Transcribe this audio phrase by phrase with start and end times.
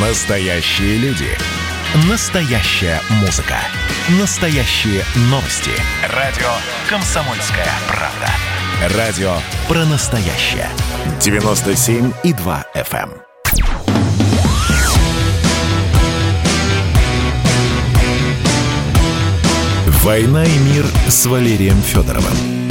[0.00, 1.26] Настоящие люди.
[2.08, 3.56] Настоящая музыка.
[4.20, 5.72] Настоящие новости.
[6.14, 6.46] Радио
[6.88, 8.96] «Комсомольская правда».
[8.96, 9.32] Радио
[9.66, 10.68] про настоящее.
[11.18, 13.10] 97,2 FM.
[13.10, 13.22] эм.
[20.04, 22.67] «Война и мир» с Валерием Федоровым.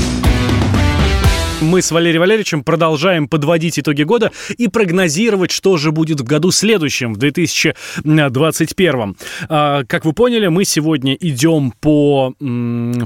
[1.59, 6.51] Мы с Валерием Валерьевичем продолжаем подводить итоги года и прогнозировать, что же будет в году
[6.51, 9.17] следующем, в 2021.
[9.49, 12.35] А, как вы поняли, мы сегодня идем по,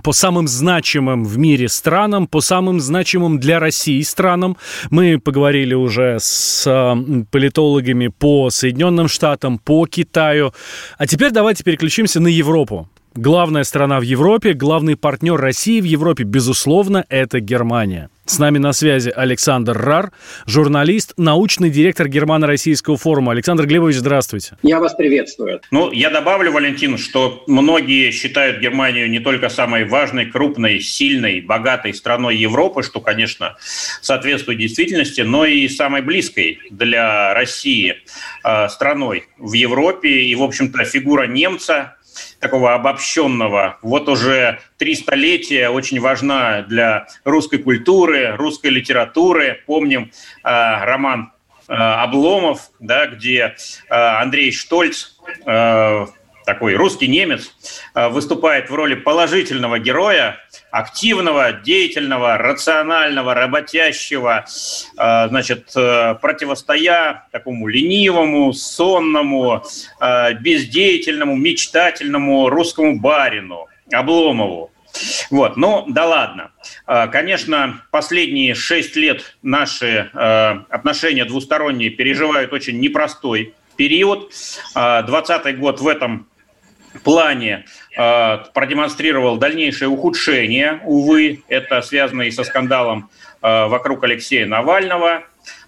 [0.03, 4.57] по самым значимым в мире странам, по самым значимым для России странам.
[4.89, 6.65] Мы поговорили уже с
[7.31, 10.51] политологами по Соединенным Штатам, по Китаю.
[10.97, 12.89] А теперь давайте переключимся на Европу.
[13.13, 18.09] Главная страна в Европе, главный партнер России в Европе, безусловно, это Германия.
[18.25, 20.13] С нами на связи Александр Рар,
[20.45, 23.33] журналист, научный директор Германо-Российского форума.
[23.33, 24.55] Александр Глебович, здравствуйте.
[24.63, 25.59] Я вас приветствую.
[25.71, 31.93] Ну, я добавлю, Валентин, что многие считают Германию не только самой важной, крупной, сильной, богатой
[31.93, 33.57] страной Европы, что, конечно,
[34.01, 37.97] соответствует действительности, но и самой близкой для России
[38.45, 40.21] э, страной в Европе.
[40.21, 41.97] И, в общем-то, фигура немца
[42.41, 43.77] такого обобщенного.
[43.81, 49.61] Вот уже три столетия очень важна для русской культуры, русской литературы.
[49.65, 50.11] Помним
[50.43, 51.31] э, роман
[51.67, 53.55] э, Обломов, да, где
[53.89, 56.05] э, Андрей Штольц э,
[56.45, 57.53] такой русский немец,
[57.93, 60.37] э, выступает в роли положительного героя,
[60.71, 64.45] активного, деятельного, рационального, работящего,
[64.97, 69.63] э, значит, э, противостоя такому ленивому, сонному,
[70.41, 74.71] бездеятельному, мечтательному русскому барину Обломову.
[75.29, 76.51] Вот, ну да ладно.
[76.85, 84.31] Конечно, последние шесть лет наши отношения двусторонние переживают очень непростой период.
[84.73, 86.27] 20 год в этом
[86.99, 87.65] плане
[87.97, 93.09] э, продемонстрировал дальнейшее ухудшение, увы, это связано и со скандалом
[93.41, 95.23] э, вокруг Алексея Навального,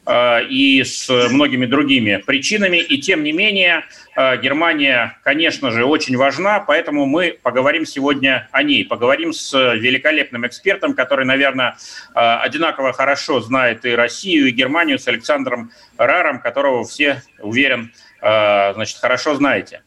[0.06, 2.78] э, и с многими другими причинами.
[2.78, 3.86] И тем не менее,
[4.16, 8.86] э, Германия, конечно же, очень важна, поэтому мы поговорим сегодня о ней.
[8.86, 11.78] Поговорим с великолепным экспертом, который, наверное,
[12.14, 18.98] э, одинаково хорошо знает и Россию, и Германию, с Александром Раром, которого все, уверен, значит,
[19.00, 19.82] хорошо знаете.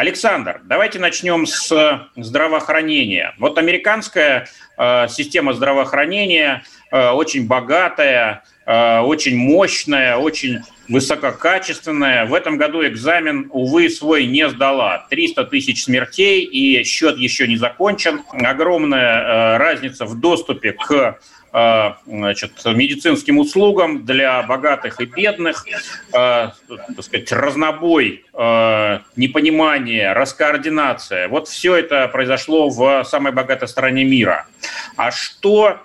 [0.00, 3.34] Александр, давайте начнем с здравоохранения.
[3.38, 10.60] Вот американская э, система здравоохранения э, очень богатая, э, очень мощная, очень
[10.90, 12.26] высококачественная.
[12.26, 15.06] В этом году экзамен, увы, свой не сдала.
[15.08, 18.20] 300 тысяч смертей, и счет еще не закончен.
[18.32, 21.18] Огромная э, разница в доступе к
[21.52, 25.72] Э, значит, медицинским услугам для богатых и бедных, э,
[26.12, 31.26] так сказать, разнобой, э, непонимание, раскоординация.
[31.26, 34.46] Вот все это произошло в самой богатой стране мира.
[34.96, 35.80] А что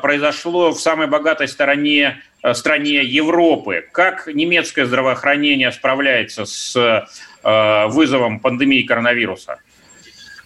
[0.00, 2.22] произошло в самой богатой стороне,
[2.54, 3.84] стране Европы?
[3.92, 7.06] Как немецкое здравоохранение справляется с
[7.42, 9.58] вызовом пандемии коронавируса?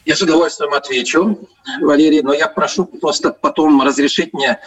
[0.07, 1.39] Я с удовольствием отвечу,
[1.81, 4.59] Валерий, но я прошу просто потом разрешить мне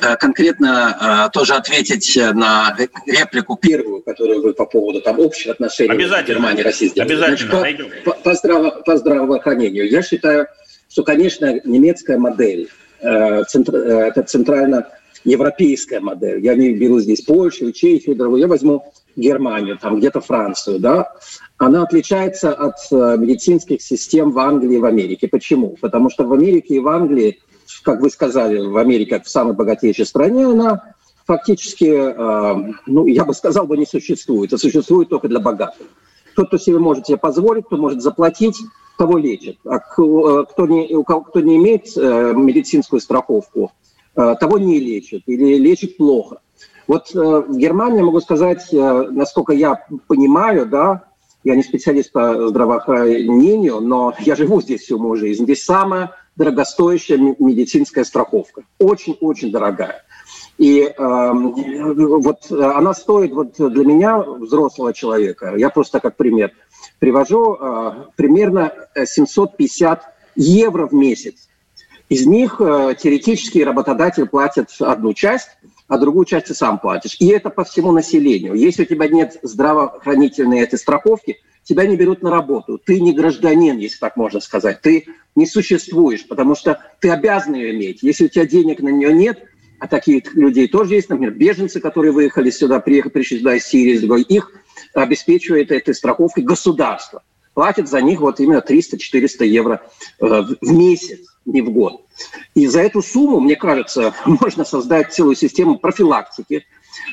[0.00, 2.74] э, конкретно э, тоже ответить на
[3.06, 5.88] реплику первую, которую вы по поводу там общих отношений
[6.22, 7.12] Германии и России сделали.
[7.12, 7.58] Обязательно.
[7.58, 9.90] Значит, по, по, здраво, по здравоохранению.
[9.90, 10.46] Я считаю,
[10.88, 12.68] что, конечно, немецкая модель,
[13.00, 14.88] э, центр, это центрально
[15.26, 16.42] европейская модель.
[16.42, 18.40] Я не беру здесь Польшу, Чехию, другую.
[18.40, 18.84] Я возьму
[19.16, 21.14] Германию, там где-то Францию, да,
[21.58, 25.26] она отличается от э, медицинских систем в Англии и в Америке.
[25.26, 25.76] Почему?
[25.80, 27.40] Потому что в Америке и в Англии,
[27.82, 30.94] как вы сказали, в Америке, как в самой богатейшей стране, она
[31.26, 35.86] фактически, э, ну, я бы сказал, бы не существует, а существует только для богатых.
[36.36, 38.58] Тот, кто себе может себе позволить, кто может заплатить,
[38.98, 39.58] того лечит.
[39.64, 43.72] А э, кто не, у кого, кто не имеет медицинскую страховку,
[44.16, 46.40] того не лечит или лечит плохо.
[46.88, 51.04] Вот в Германии, могу сказать, насколько я понимаю, да,
[51.46, 55.44] я не специалист по здравоохранению, но я живу здесь всю мою жизнь.
[55.44, 58.62] Здесь самая дорогостоящая медицинская страховка.
[58.80, 60.02] Очень-очень дорогая.
[60.58, 66.52] И э, вот она стоит вот для меня, взрослого человека, я просто как пример
[66.98, 68.72] привожу, э, примерно
[69.04, 70.02] 750
[70.34, 71.48] евро в месяц.
[72.08, 75.48] Из них э, теоретически работодатель платит одну часть,
[75.88, 77.16] а другую часть ты сам платишь.
[77.18, 78.54] И это по всему населению.
[78.54, 82.78] Если у тебя нет здравоохранительной этой страховки, тебя не берут на работу.
[82.78, 84.80] Ты не гражданин, если так можно сказать.
[84.82, 88.02] Ты не существуешь, потому что ты обязан ее иметь.
[88.02, 89.42] Если у тебя денег на нее нет,
[89.80, 93.98] а таких людей тоже есть, например, беженцы, которые выехали сюда, приехали, пришли сюда из Сирии,
[93.98, 94.50] другой, их
[94.94, 97.22] обеспечивает этой страховкой государство.
[97.52, 99.82] Платит за них вот именно 300-400 евро
[100.20, 102.04] в месяц, не в год.
[102.54, 106.66] И за эту сумму, мне кажется, можно создать целую систему профилактики.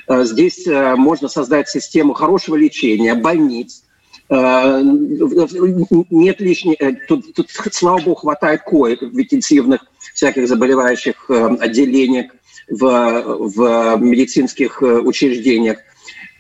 [0.09, 3.83] Здесь можно создать систему хорошего лечения, больниц,
[4.29, 11.57] Э, нет лишних, э, тут, тут, слава богу, хватает коек в интенсивных всяких заболевающих э,
[11.59, 12.31] отделениях
[12.69, 15.79] в, в медицинских учреждениях.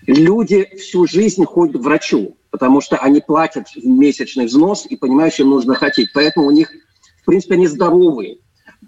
[0.07, 5.49] Люди всю жизнь ходят к врачу, потому что они платят месячный взнос и понимают, им
[5.49, 6.13] нужно хотеть.
[6.13, 6.71] Поэтому у них,
[7.23, 8.37] в принципе, они здоровые.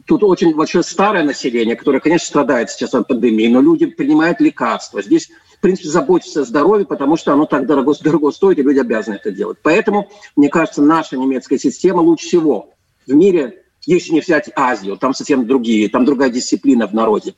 [0.05, 5.01] Тут очень большое старое население, которое, конечно, страдает сейчас от пандемии, но люди принимают лекарства.
[5.01, 8.79] Здесь в принципе, заботиться о здоровье, потому что оно так дорого, дорого стоит, и люди
[8.79, 9.57] обязаны это делать.
[9.63, 12.73] Поэтому, мне кажется, наша немецкая система лучше всего
[13.07, 17.35] в мире, если не взять Азию, там совсем другие, там другая дисциплина в народе.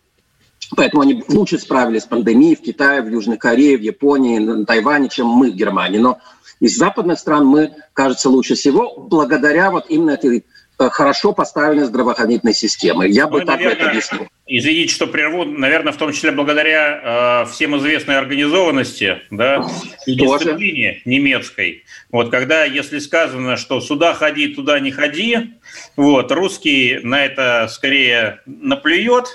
[0.76, 5.08] Поэтому они лучше справились с пандемией в Китае, в Южной Корее, в Японии, на Тайване,
[5.08, 6.00] чем мы в Германии.
[6.00, 6.20] Но
[6.60, 10.46] из западных стран мы, кажется, лучше всего благодаря вот именно этой
[10.78, 13.08] хорошо поставленной здравоохранительной системы.
[13.08, 14.28] Я бы ну, так наверное, это объяснил.
[14.50, 19.68] Извините, что прерву, наверное, в том числе благодаря э, всем известной организованности да,
[20.06, 21.84] и дисциплине немецкой.
[22.12, 25.56] Вот когда, если сказано, что сюда ходи, туда не ходи,
[25.98, 29.26] вот, русский на это скорее наплюет,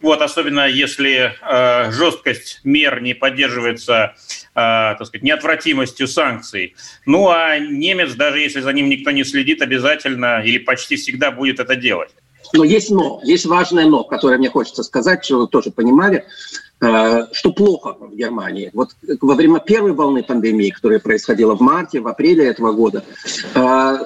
[0.00, 4.14] вот, особенно если э, жесткость мер не поддерживается
[4.56, 6.76] а, так сказать, неотвратимостью санкций.
[7.06, 11.58] Ну а немец, даже если за ним никто не следит, обязательно или почти всегда будет
[11.58, 12.10] это делать.
[12.52, 16.24] Но есть но, есть важное но, которое мне хочется сказать, чтобы вы тоже понимали,
[16.80, 18.70] э, что плохо в Германии.
[18.74, 23.04] Вот во время первой волны пандемии, которая происходила в марте, в апреле этого года,
[23.54, 23.98] э,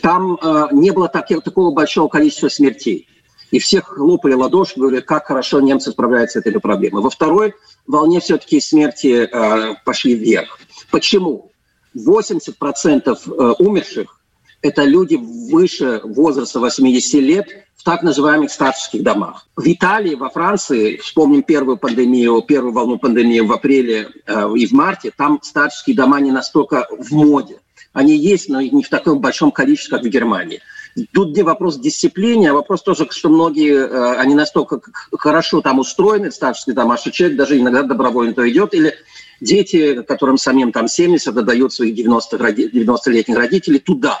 [0.00, 3.08] там э, не было такого большого количества смертей
[3.50, 7.02] и всех хлопали ладоши, говорили, как хорошо немцы справляются с этой проблемой.
[7.02, 7.54] Во второй
[7.86, 9.30] волне все-таки смерти
[9.84, 10.58] пошли вверх.
[10.90, 11.50] Почему?
[11.94, 14.18] 80% э, умерших–
[14.62, 19.46] это люди выше возраста 80 лет в так называемых старческих домах.
[19.56, 24.72] В Италии, во Франции, вспомним первую пандемию, первую волну пандемии в апреле э, и в
[24.72, 27.58] марте, там старческие дома не настолько в моде.
[27.92, 30.60] Они есть, но не в таком большом количестве, как в Германии.
[31.12, 34.80] Тут не вопрос дисциплины, а вопрос тоже, что многие, э, они настолько
[35.18, 38.94] хорошо там устроены, старший там, что человек даже иногда добровольно то идет, или
[39.40, 44.20] дети, которым самим там 70, отдают своих 90-летних родителей туда.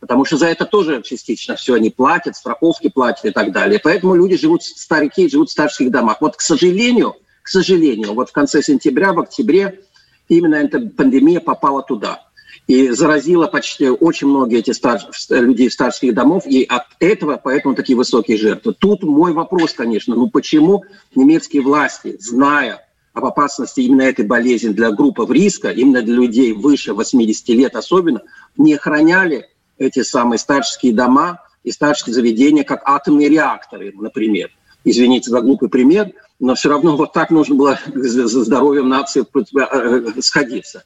[0.00, 3.78] Потому что за это тоже частично все они платят, страховки платят и так далее.
[3.82, 6.20] Поэтому люди живут, старики живут в старших домах.
[6.20, 9.80] Вот, к сожалению, к сожалению, вот в конце сентября, в октябре
[10.28, 12.22] именно эта пандемия попала туда
[12.66, 15.02] и заразила почти очень многие эти старш...
[15.28, 18.74] людей в старших домов, и от этого поэтому такие высокие жертвы.
[18.78, 24.92] Тут мой вопрос, конечно, ну почему немецкие власти, зная об опасности именно этой болезни для
[24.92, 28.22] группы риска, именно для людей выше 80 лет особенно,
[28.56, 29.48] не охраняли
[29.80, 34.50] эти самые старческие дома и старческие заведения, как атомные реакторы, например.
[34.84, 40.20] Извините за глупый пример, но все равно вот так нужно было за здоровьем нации э,
[40.20, 40.84] сходиться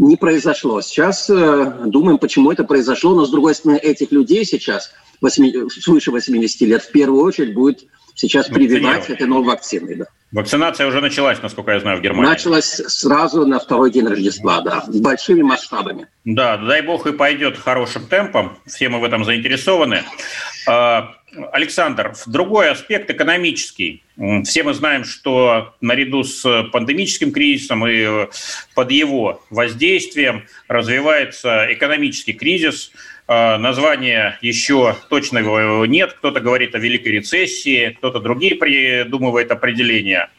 [0.00, 0.80] не произошло.
[0.80, 6.10] Сейчас э, думаем, почему это произошло, но, с другой стороны, этих людей сейчас, 8, свыше
[6.10, 7.84] 80 лет, в первую очередь будет
[8.14, 9.96] сейчас прививать этой новой вакциной.
[9.96, 10.06] Да.
[10.32, 12.30] Вакцинация уже началась, насколько я знаю, в Германии.
[12.30, 16.06] Началась сразу на второй день Рождества, да, с большими масштабами.
[16.24, 20.04] Да, дай бог и пойдет хорошим темпом, все мы в этом заинтересованы.
[21.36, 24.02] А, Александр, другой аспект экономический.
[24.44, 28.28] Все мы знаем, что наряду с пандемическим кризисом и
[28.74, 32.92] под его воздействием развивается экономический кризис.
[33.26, 36.14] А, названия еще точного нет.
[36.14, 40.30] Кто-то говорит о великой рецессии, кто-то другие придумывает определения.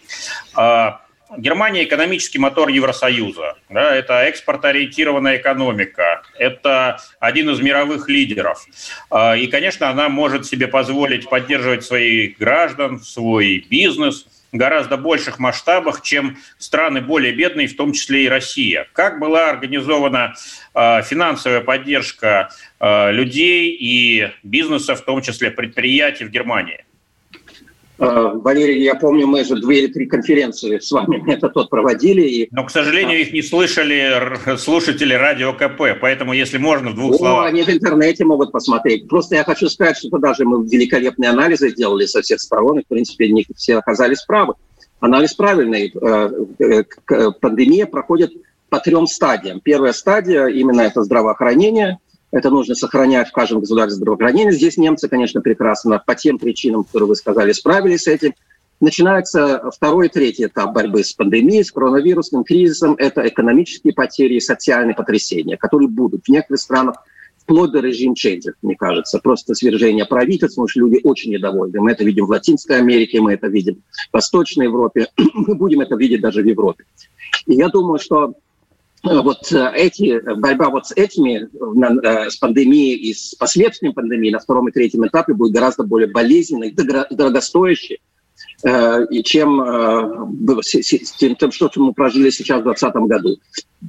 [1.37, 3.55] Германия– экономический мотор Евросоюза.
[3.69, 6.23] Да, это экспортоориентированная экономика.
[6.37, 8.65] Это один из мировых лидеров.
[9.09, 16.01] А, и, конечно, она может себе позволить поддерживать своих граждан, свой бизнес гораздо больших масштабах,
[16.01, 18.87] чем страны более бедные, в том числе и Россия.
[18.91, 20.33] Как была организована
[20.73, 26.83] а, финансовая поддержка а, людей и бизнеса, в том числе предприятий в Германии?
[28.01, 32.21] Э, Валерий, я помню, мы же две или три конференции с вами это тот проводили.
[32.23, 32.47] И...
[32.51, 37.17] Но, к сожалению, их не слышали слушатели радио КП, поэтому, если можно, в двух О,
[37.19, 37.45] словах.
[37.45, 39.07] Они в интернете могут посмотреть.
[39.07, 42.87] Просто я хочу сказать, что даже мы великолепные анализы сделали со всех сторон, и, в
[42.87, 44.55] принципе, не все оказались правы.
[44.99, 45.93] Анализ правильный.
[46.01, 48.31] Э, э, пандемия проходит
[48.69, 49.59] по трем стадиям.
[49.59, 51.99] Первая стадия именно это здравоохранение–
[52.31, 54.51] это нужно сохранять в каждом государстве здравоохранения.
[54.51, 58.33] Здесь немцы, конечно, прекрасно по тем причинам, которые вы сказали, справились с этим.
[58.79, 62.95] Начинается второй и третий этап борьбы с пандемией, с коронавирусным кризисом.
[62.97, 66.95] Это экономические потери и социальные потрясения, которые будут в некоторых странах
[67.37, 69.19] вплоть до режим чейнджер, мне кажется.
[69.19, 71.79] Просто свержение правительства, потому что люди очень недовольны.
[71.79, 75.95] Мы это видим в Латинской Америке, мы это видим в Восточной Европе, мы будем это
[75.95, 76.85] видеть даже в Европе.
[77.45, 78.35] И я думаю, что
[79.03, 81.49] вот э, эти, борьба вот с этими,
[82.05, 86.09] э, с пандемией и с последствиями пандемии на втором и третьем этапе будет гораздо более
[86.09, 87.99] болезненной, дорогостоящей,
[89.23, 90.37] чем
[91.17, 93.37] тем, что мы прожили сейчас в 2020 году.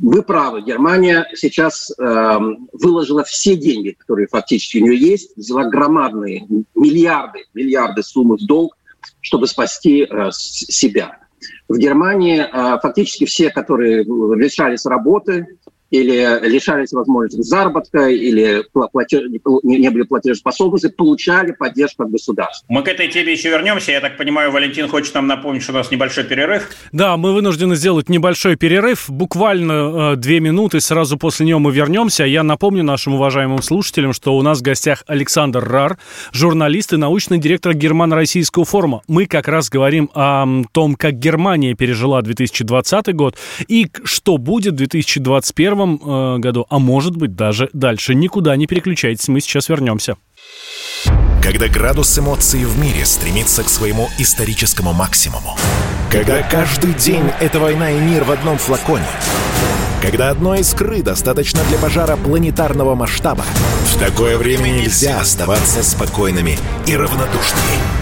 [0.01, 2.39] Вы правы, Германия сейчас э,
[2.73, 8.77] выложила все деньги, которые фактически у нее есть, взяла громадные миллиарды, миллиарды суммы в долг,
[9.21, 11.19] чтобы спасти э, себя.
[11.69, 15.47] В Германии э, фактически все, которые лишались работы,
[15.93, 19.25] или лишались возможности заработка, или платеж,
[19.63, 22.67] не были платежеспособности, получали поддержку от государства.
[22.69, 23.93] Мы к этой теме еще вернемся.
[23.93, 26.71] Я так понимаю, Валентин хочет нам напомнить, что у нас небольшой перерыв.
[26.93, 32.25] Да, мы вынуждены сделать небольшой перерыв, буквально э, две минуты, сразу после него мы вернемся.
[32.25, 35.99] Я напомню нашим уважаемым слушателям, что у нас в гостях Александр Рар,
[36.33, 39.03] журналист и научный директор Германо-Российского форума.
[39.09, 43.37] Мы как раз говорим о том, как Германия пережила 2020 год
[43.69, 48.15] и что будет в 2021 2021 э, году, а может быть даже дальше.
[48.15, 50.17] Никуда не переключайтесь, мы сейчас вернемся.
[51.43, 55.57] Когда градус эмоций в мире стремится к своему историческому максимуму.
[56.11, 59.07] Когда каждый день— это война и мир в одном флаконе.
[60.01, 63.45] Когда одной искры достаточно для пожара планетарного масштаба.
[63.87, 68.02] В такое время нельзя оставаться спокойными и равнодушными.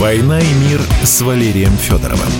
[0.00, 2.32] «Война и мир» с Валерием Федоровым.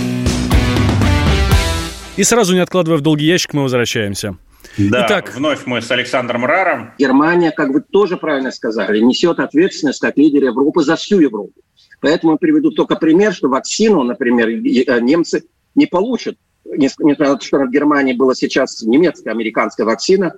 [2.17, 4.35] И сразу, не откладывая в долгий ящик, мы возвращаемся.
[4.79, 6.93] Да, Итак, вновь мы с Александром Раром.
[6.97, 11.53] Германия, как вы тоже правильно сказали, несет ответственность как лидер Европы за всю Европу.
[11.99, 15.43] Поэтому я приведу только пример, что вакцину, например, э, немцы
[15.75, 16.37] не получат.
[16.65, 20.33] Несмотря на то, что в Германии была сейчас немецкая, американская вакцина,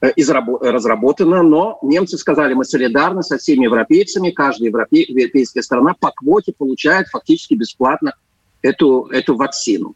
[0.00, 7.08] разработана, но немцы сказали, мы солидарны со всеми европейцами, каждая европейская страна по квоте получает
[7.08, 8.14] фактически бесплатно
[8.62, 9.94] эту, эту вакцину.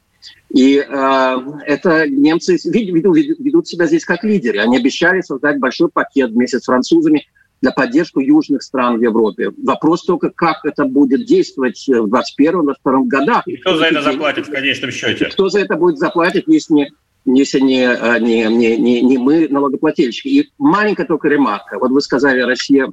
[0.51, 4.59] И э, это немцы ведут, ведут себя здесь как лидеры.
[4.59, 7.27] Они обещали создать большой пакет вместе с французами
[7.61, 9.51] для поддержки южных стран в Европе.
[9.65, 13.47] Вопрос только, как это будет действовать в 2021-2022 годах.
[13.47, 15.27] И кто за это заплатит в конечном счете?
[15.27, 16.93] Кто за это будет заплатить, если не
[17.25, 20.29] если не, а, не, не, не, не мы, налогоплательщики.
[20.29, 21.79] И маленькая только ремарка.
[21.79, 22.93] Вот вы сказали, Россия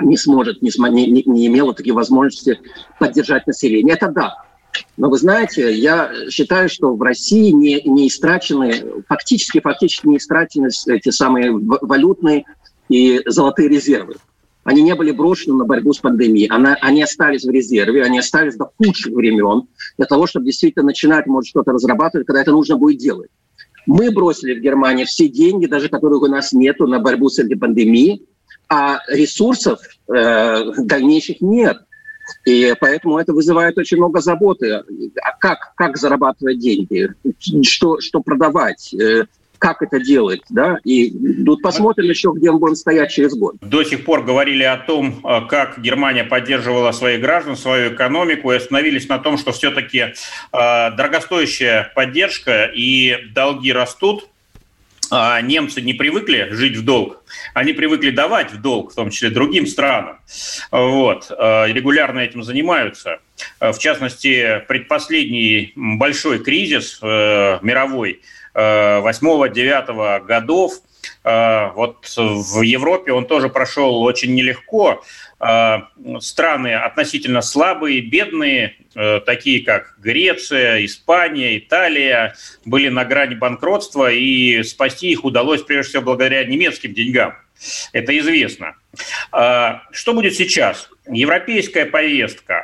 [0.00, 2.60] не сможет, не, не, не имела такие возможности
[2.98, 3.94] поддержать население.
[3.94, 4.44] Это да.
[4.96, 10.68] Но вы знаете, я считаю, что в России не, не истрачены, фактически, фактически не истрачены
[10.86, 12.44] эти самые валютные
[12.88, 14.14] и золотые резервы.
[14.64, 16.46] Они не были брошены на борьбу с пандемией.
[16.46, 19.66] Она, они остались в резерве, они остались до худших времен
[19.98, 23.30] для того, чтобы действительно начинать, может, что-то разрабатывать, когда это нужно будет делать.
[23.86, 27.56] Мы бросили в Германии все деньги, даже которых у нас нету, на борьбу с этой
[27.56, 28.26] пандемией,
[28.68, 31.78] а ресурсов э, дальнейших нет.
[32.44, 34.82] И поэтому это вызывает очень много заботы.
[35.22, 37.12] А как, как зарабатывать деньги?
[37.62, 38.94] Что, что продавать?
[39.62, 41.10] Э, как это делать, да, и
[41.44, 43.56] тут посмотрим еще, где мы будем стоять через год.
[43.60, 48.56] До сих пор говорили о том, э, как Германия поддерживала своих граждан, свою экономику, и
[48.56, 50.12] остановились на том, что все-таки э,
[50.52, 54.28] дорогостоящая поддержка и долги растут,
[55.10, 57.22] а немцы не привыкли жить в долг,
[57.54, 60.18] они привыкли давать в долг, в том числе другим странам.
[60.70, 61.30] Вот.
[61.30, 63.18] Э, регулярно этим занимаются.
[63.60, 68.22] В частности, предпоследний большой кризис мировой–
[68.54, 70.74] 8-9 годов.
[71.24, 75.02] Э, вот в Европе он тоже прошел очень нелегко.
[75.40, 75.80] Э,
[76.20, 84.62] страны относительно слабые, бедные, э, такие как Греция, Испания, Италия, были на грани банкротства, и
[84.62, 87.34] спасти их удалось прежде всего благодаря немецким деньгам.
[87.92, 88.74] Это известно.
[89.30, 90.90] Что будет сейчас?
[91.06, 92.61] Европейская повестка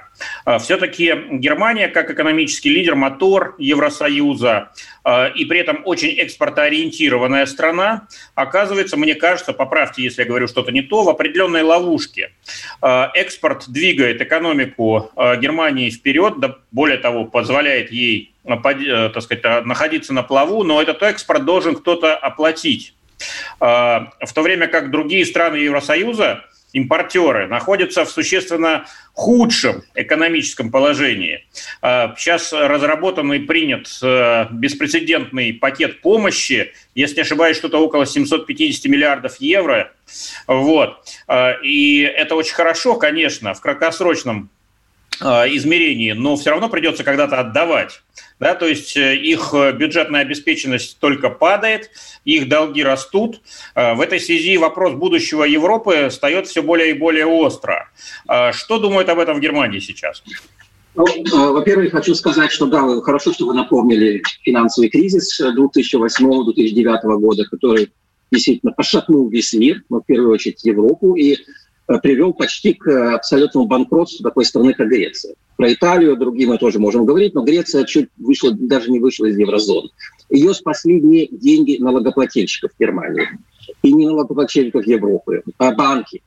[0.61, 4.71] Все-таки Германия, как экономический лидер, мотор Евросоюза
[5.37, 10.83] и при этом очень экспортоориентированная страна, оказывается, мне кажется, поправьте, если я говорю что-то не
[10.83, 12.33] то, в определенной ловушке.
[12.83, 20.65] Экспорт двигает экономику Германии вперед, да более того, позволяет ей так сказать, находиться на плаву,
[20.65, 22.95] но этот экспорт должен кто-то оплатить.
[23.61, 31.47] В то время как другие страны Евросоюза импортеры находятся в существенно худшем экономическом положении.
[31.83, 38.85] А, сейчас разработан и принят э, беспрецедентный пакет помощи, если не ошибаюсь, что-то около 750
[38.87, 39.93] миллиардов евро.
[40.47, 41.05] Вот.
[41.27, 44.51] А, и это очень хорошо, конечно, в краткосрочном
[45.21, 48.03] измерении, но все равно придется когда-то отдавать.
[48.41, 51.91] Да, то есть э, их э, бюджетная обеспеченность только падает,
[52.25, 53.41] их долги растут.
[53.75, 57.91] А, в этой связи вопрос будущего Европы встает все более и более остро.
[58.29, 60.23] А, что думают об этом в Германии сейчас?
[60.95, 67.93] Ну, во-первых, хочу сказать, что да, хорошо, что вы напомнили финансовый кризис 2008-2009 года, который
[68.31, 71.15] действительно пошатнул весь мир, но в первую очередь Европу.
[71.17, 75.35] И Э, привел почти к э, абсолютному банкротству такой страны, как Греция.
[75.57, 79.39] Про Италию, другие мы тоже можем говорить, но Греция чуть вышла, даже не вышла из
[79.39, 79.89] еврозоны.
[80.29, 83.27] Ее спасли не деньги налогоплательщиков Германии
[83.83, 86.23] и не налогоплательщиков Европы, а банки.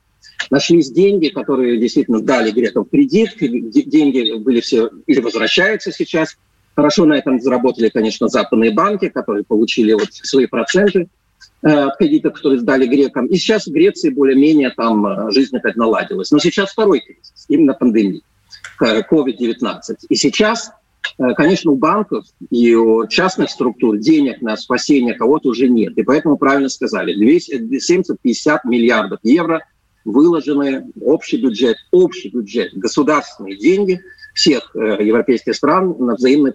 [0.49, 6.35] Нашлись деньги, которые действительно дали грекам кредит, деньги были все или возвращаются сейчас.
[6.75, 11.07] Хорошо на этом заработали, конечно, западные банки, которые получили вот свои проценты–
[11.63, 13.27] Э, кредитов, которые сдали грекам.
[13.27, 16.31] И сейчас в Греции более-менее там э, жизнь опять наладилась.
[16.31, 18.21] Но сейчас второй кризис, именно пандемия,
[18.81, 19.79] COVID-19.
[20.09, 20.71] И сейчас,
[21.19, 25.95] э, конечно, у банков и у частных структур денег на спасение кого-то уже нет.
[25.99, 29.63] И поэтому правильно сказали, 750 миллиардов евро
[30.03, 34.01] выложены общий бюджет, общий бюджет, государственные деньги
[34.33, 36.53] всех европейских стран на взаимной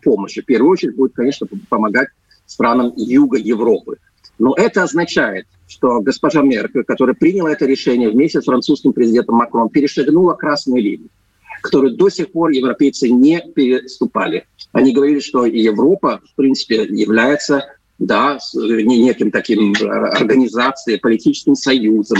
[0.00, 0.42] помощи.
[0.42, 2.10] В первую очередь будет, конечно, помогать
[2.46, 3.98] странам Юга Европы.
[4.38, 9.68] Но это означает, что госпожа Меркель, которая приняла это решение вместе с французским президентом Макроном,
[9.68, 11.08] перешагнула красную линию,
[11.62, 14.44] которую до сих пор европейцы не переступали.
[14.72, 17.64] Они говорили, что Европа, в принципе, является
[17.98, 22.18] да, неким таким организацией, политическим союзом,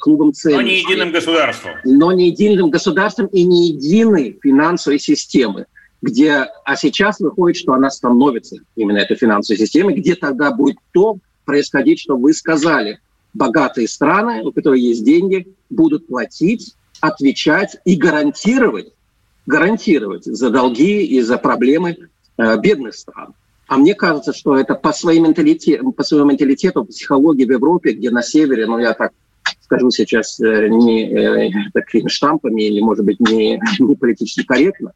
[0.00, 0.62] клубом ценностей.
[0.62, 1.72] Но не единым государством.
[1.84, 5.66] Но не единым государством и не единой финансовой системы
[6.02, 11.16] где, а сейчас выходит, что она становится именно этой финансовой системой, где тогда будет то
[11.44, 12.98] происходить, что вы сказали.
[13.32, 18.92] Богатые страны, у которых есть деньги, будут платить, отвечать и гарантировать,
[19.46, 21.96] гарантировать за долги и за проблемы
[22.36, 23.34] э, бедных стран.
[23.68, 28.10] А мне кажется, что это по, своей менталитету, по своему менталитету, психологии в Европе, где
[28.10, 29.12] на севере, ну я так
[29.62, 34.92] скажу сейчас э, не э, такими штампами или, может быть, не, не политически корректно,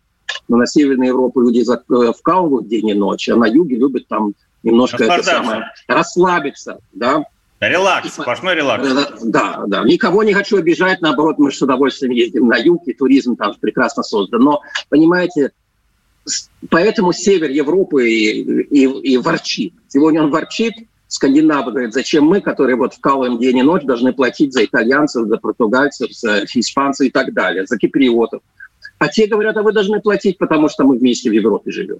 [0.49, 4.35] но на Северной Европе люди э, вкалывают день и ночь, а на юге любят там
[4.63, 7.25] немножко это самое, расслабиться, да.
[7.61, 8.87] Релакс, сплошной релакс.
[8.87, 9.85] Э, да, да.
[9.85, 14.03] Никого не хочу обижать, наоборот, мы с удовольствием ездим на юг, и туризм там прекрасно
[14.03, 14.43] создан.
[14.43, 15.53] Но, понимаете,
[16.69, 19.73] поэтому север Европы и, и, и ворчит.
[19.89, 20.75] Сегодня он ворчит,
[21.09, 25.37] скандинавы говорят, зачем мы, которые вот вкалываем день и ночь, должны платить за итальянцев, за
[25.37, 28.43] португальцев, за испанцев и так далее, за киприотов.
[28.99, 31.99] А те говорят, а вы должны платить, потому что мы вместе в Европе живем.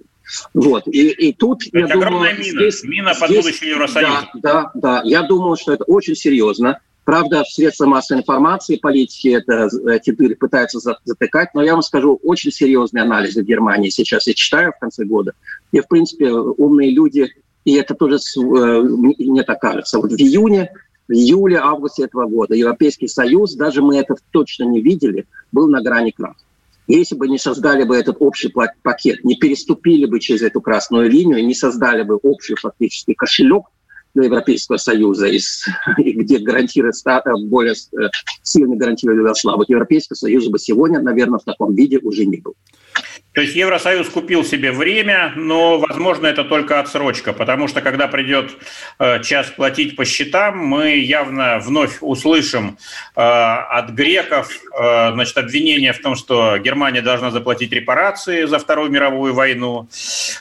[0.53, 0.87] Вот.
[0.87, 2.43] И, и тут, это я думаю, мина.
[2.43, 4.29] Здесь, мина под здесь, будущее Евросоюза.
[4.35, 5.01] Да, да, да.
[5.03, 6.79] Я думаю, что это очень серьезно.
[7.05, 12.19] Правда, в средствах массовой информации, политики это эти дыры пытаются затыкать, но я вам скажу,
[12.23, 15.31] очень серьезные анализы в Германии сейчас я читаю в конце года.
[15.71, 17.29] И, в принципе, умные люди,
[17.63, 19.99] и это тоже э, мне так кажется.
[19.99, 20.69] Вот в июне
[21.07, 26.11] в июле-августе этого года Европейский Союз, даже мы это точно не видели, был на грани
[26.11, 26.35] краха.
[26.87, 31.45] Если бы не создали бы этот общий пакет, не переступили бы через эту красную линию,
[31.45, 33.65] не создали бы общий фактически кошелек
[34.13, 35.27] для Европейского Союза,
[35.97, 36.95] где гарантирует
[37.49, 38.09] более э,
[38.41, 42.55] сильно гарантирует для слабых, Европейского Союза бы сегодня, наверное, в таком виде уже не был.
[43.37, 48.49] То есть Евросоюз купил себе время, но, возможно, это только отсрочка, потому что когда придет
[48.97, 52.79] э, час платить по счетам, мы явно вновь услышим
[53.15, 58.89] э, от греков э, значит, обвинение в том, что Германия должна заплатить репарации за Вторую
[58.89, 59.87] мировую войну,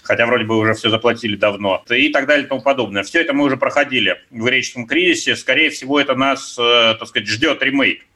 [0.03, 3.03] хотя вроде бы уже все заплатили давно, и так далее и тому подобное.
[3.03, 5.37] Все это мы уже проходили в греческом кризисе.
[5.37, 8.07] Скорее всего, это нас, так сказать, ждет ремейк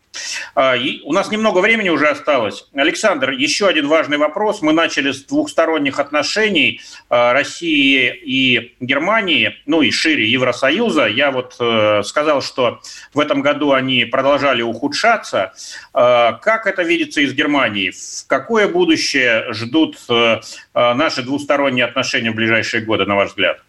[1.05, 2.67] у нас немного времени уже осталось.
[2.75, 4.63] Александр, еще один важный вопрос.
[4.63, 11.07] Мы начали с двухсторонних отношений а, России и Германии, ну и шире Евросоюза.
[11.07, 12.81] Я вот э, сказал, что
[13.15, 15.53] в этом году они продолжали ухудшаться.
[15.93, 17.91] А, как это видится из Германии?
[17.91, 20.41] В какое будущее ждут э,
[20.75, 23.61] наши двусторонние отношения в ближайшие годы, на ваш взгляд?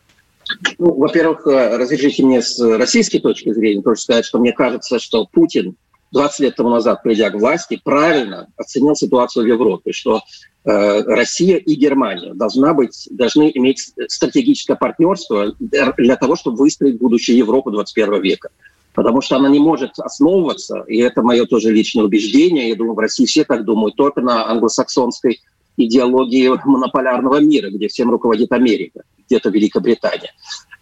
[0.78, 5.26] Ну, во-первых, э, разрешите мне с российской точки зрения тоже сказать, что мне кажется, что
[5.26, 5.76] Путин
[6.12, 10.22] 20 лет тому назад, придя к власти, правильно оценил ситуацию в Европе, что
[10.66, 17.38] э, Россия и Германия должна быть, должны иметь стратегическое партнерство для того, чтобы выстроить будущее
[17.38, 18.50] Европы 21 века.
[18.94, 23.00] Потому что она не может основываться, и это мое тоже личное убеждение, я думаю, в
[23.00, 25.40] России все так думают, только на англосаксонской
[25.78, 30.34] идеологии монополярного мира, где всем руководит Америка, где-то Великобритания.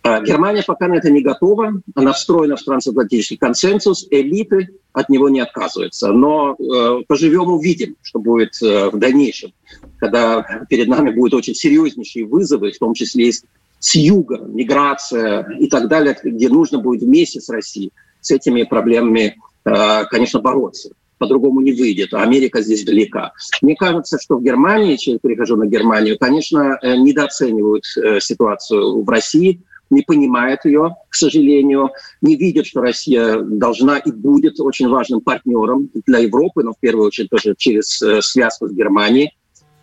[0.01, 5.27] А Германия пока на это не готова, она встроена в трансатлантический консенсус, элиты от него
[5.29, 6.12] не отказываются.
[6.13, 9.51] Но э, поживем, увидим, что будет э, в дальнейшем,
[9.97, 13.33] когда перед нами будут очень серьезнейшие вызовы, в том числе и
[13.79, 19.38] с юга, миграция и так далее, где нужно будет вместе с Россией с этими проблемами,
[19.65, 23.33] э, конечно, бороться по-другому не выйдет, а Америка здесь далека.
[23.62, 29.09] Мне кажется, что в Германии, я перехожу на Германию, конечно, э, недооценивают э, ситуацию в
[29.09, 35.21] России, не понимают ее, к сожалению, не видят, что Россия должна и будет очень важным
[35.21, 39.34] партнером для Европы, но в первую очередь тоже через э, связку с Германией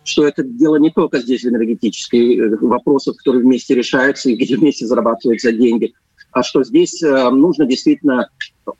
[0.03, 5.51] что это дело не только здесь энергетические вопросов, которые вместе решаются и где вместе зарабатываются
[5.51, 5.95] деньги,
[6.31, 8.29] а что здесь нужно действительно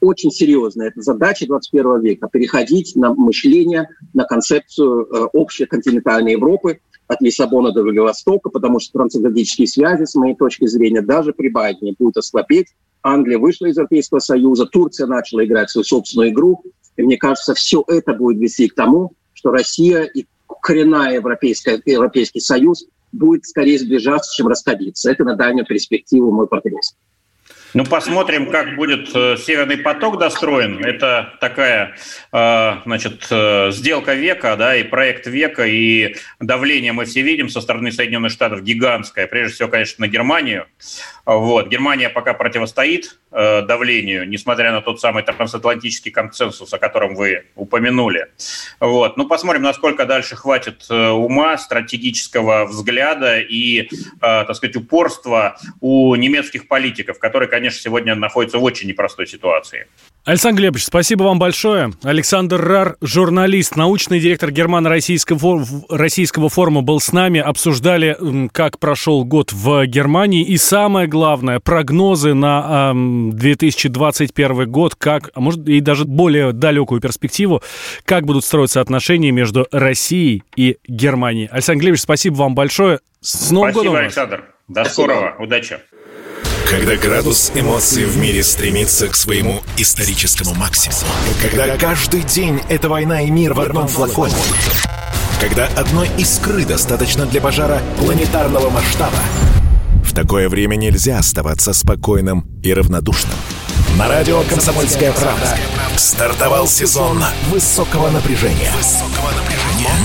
[0.02, 0.88] очень серьезная.
[0.88, 7.72] Это задача 21 века– переходить на мышление, на концепцию э, общей континентальной Европы от Лиссабона
[7.72, 12.68] до Владивостока, потому что трансатлантические связи, с моей точки зрения, даже при Байдене будут ослабеть.
[13.02, 16.62] Англия вышла из Европейского Союза, Турция начала играть свою собственную игру.
[16.98, 20.26] И мне кажется, все это будет вести к тому, что Россия и
[20.62, 25.12] коренная Европейская, Европейский Союз будет скорее сближаться, чем расходиться.
[25.12, 26.96] Это на дальнюю перспективу мой прогноз.
[27.74, 30.84] Ну, посмотрим, как будет э, Северный поток достроен.
[30.84, 31.96] Это такая,
[32.32, 37.60] э, значит, э, сделка века, да, и проект века, и давление мы все видим со
[37.60, 39.28] стороны Соединенных Штатов гигантское.
[39.28, 40.68] Прежде всего, конечно, на Германию.
[41.26, 41.68] Вот.
[41.68, 48.28] Германия пока противостоит давлению, несмотря на тот самый трансатлантический консенсус, о котором вы упомянули.
[48.80, 49.18] Вот.
[49.18, 53.90] Ну, посмотрим, насколько дальше хватит ума, стратегического взгляда и,
[54.22, 59.88] так сказать, упорства у немецких политиков, которые, конечно, сегодня находится в очень непростой ситуации.
[60.26, 61.94] Александр Глебович, спасибо вам большое.
[62.04, 67.40] Александр Рар, журналист, научный директор Германо-Российского российского форума был с нами.
[67.40, 70.44] Обсуждали, как прошел год в Германии.
[70.44, 77.00] И самое главное, прогнозы на э, 2021 год, как, а может, и даже более далекую
[77.00, 77.64] перспективу,
[78.04, 81.48] как будут строиться отношения между Россией и Германией.
[81.50, 83.00] Александр Глебович, спасибо вам большое.
[83.22, 84.04] С Новым спасибо, годом!
[84.04, 84.44] Александр.
[84.68, 84.94] До спасибо.
[84.94, 85.36] скорого.
[85.40, 85.80] Удачи.
[86.70, 91.00] Когда градус эмоций в мире стремится к своему историческому максимуму.
[91.42, 94.36] Когда каждый день это война и мир в одном флаконе.
[95.40, 99.18] Когда одной искры достаточно для пожара планетарного масштаба.
[100.04, 103.38] В такое время нельзя оставаться спокойным и равнодушным.
[103.98, 105.58] На радио «Комсомольская правда»
[105.96, 108.74] стартовал сезон высокого напряжения.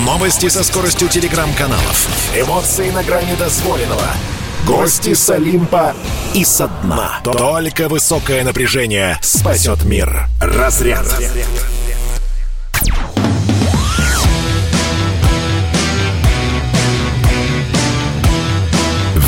[0.05, 2.07] Новости со скоростью телеграм-каналов.
[2.33, 4.07] Эмоции на грани дозволенного–
[4.65, 5.93] Гости с Олимпа
[6.33, 7.19] и со дна.
[7.23, 10.27] Только высокое напряжение спасет мир.
[10.39, 11.05] Разряд.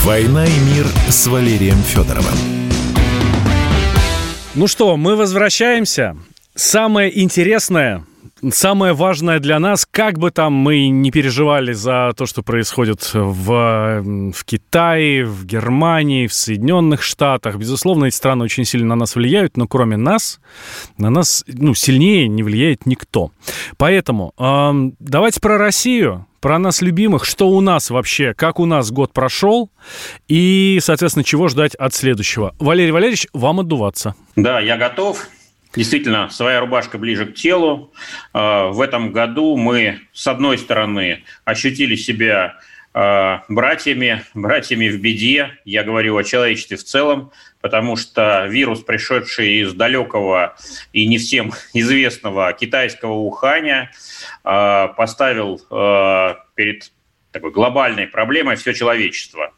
[0.06, 2.38] «Война и мир» с Валерием Федоровым.
[4.54, 6.16] Ну что, мы возвращаемся.
[6.56, 8.06] Самое интересное
[8.52, 14.04] самое важное для нас, как бы там мы не переживали за то, что происходит в,
[14.32, 19.58] в Китае, в Германии, в Соединенных Штатах, безусловно, эти страны очень сильно на нас влияют,
[19.58, 20.40] но кроме нас,
[20.98, 23.32] на нас ну, сильнее не влияет никто.
[23.78, 28.92] Поэтому э, давайте про Россию про нас любимых, что у нас вообще, как у нас
[28.92, 29.72] год прошел
[30.28, 32.54] и, соответственно, чего ждать от следующего.
[32.60, 34.14] Валерий Валерьевич, вам отдуваться.
[34.36, 35.28] Да, я готов.
[35.76, 37.94] Действительно, своя рубашка ближе к телу.
[38.34, 42.60] А, в этом году мы, с одной стороны, ощутили себя
[42.94, 45.60] а, братьями, братьями в беде.
[45.66, 50.56] Я говорю о человечестве в целом, потому что вирус, пришедший из далекого
[50.94, 53.92] и не всем известного китайского Уханя,
[54.44, 55.60] а, поставил
[56.56, 56.92] перед
[57.36, 59.54] такой глобальной проблемой все человечество.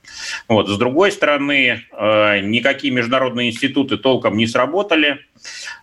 [0.47, 0.67] Вот.
[0.67, 5.27] С другой стороны, э, никакие международные институты толком не сработали.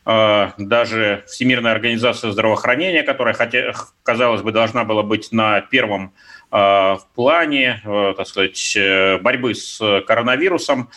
[0.04, 6.14] Э, даже Всемирная организация здравоохранения, которая, хотя, казалось бы, должна была быть на первом
[6.50, 8.76] э, в плане, так сказать,
[9.22, 10.90] борьбы с коронавирусом,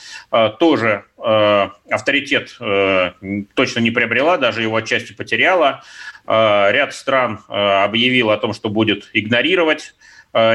[0.59, 2.57] тоже авторитет
[3.53, 5.83] точно не приобрела, даже его отчасти потеряла.
[6.27, 9.96] Ряд стран объявил о том, что будет игнорировать Э,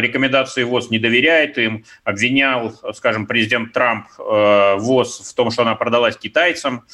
[0.00, 5.74] рекомендации ВОЗ не доверяет им, обвинял, скажем, президент Трамп э, ВОЗ в том, что она
[5.74, 6.84] продалась китайцам.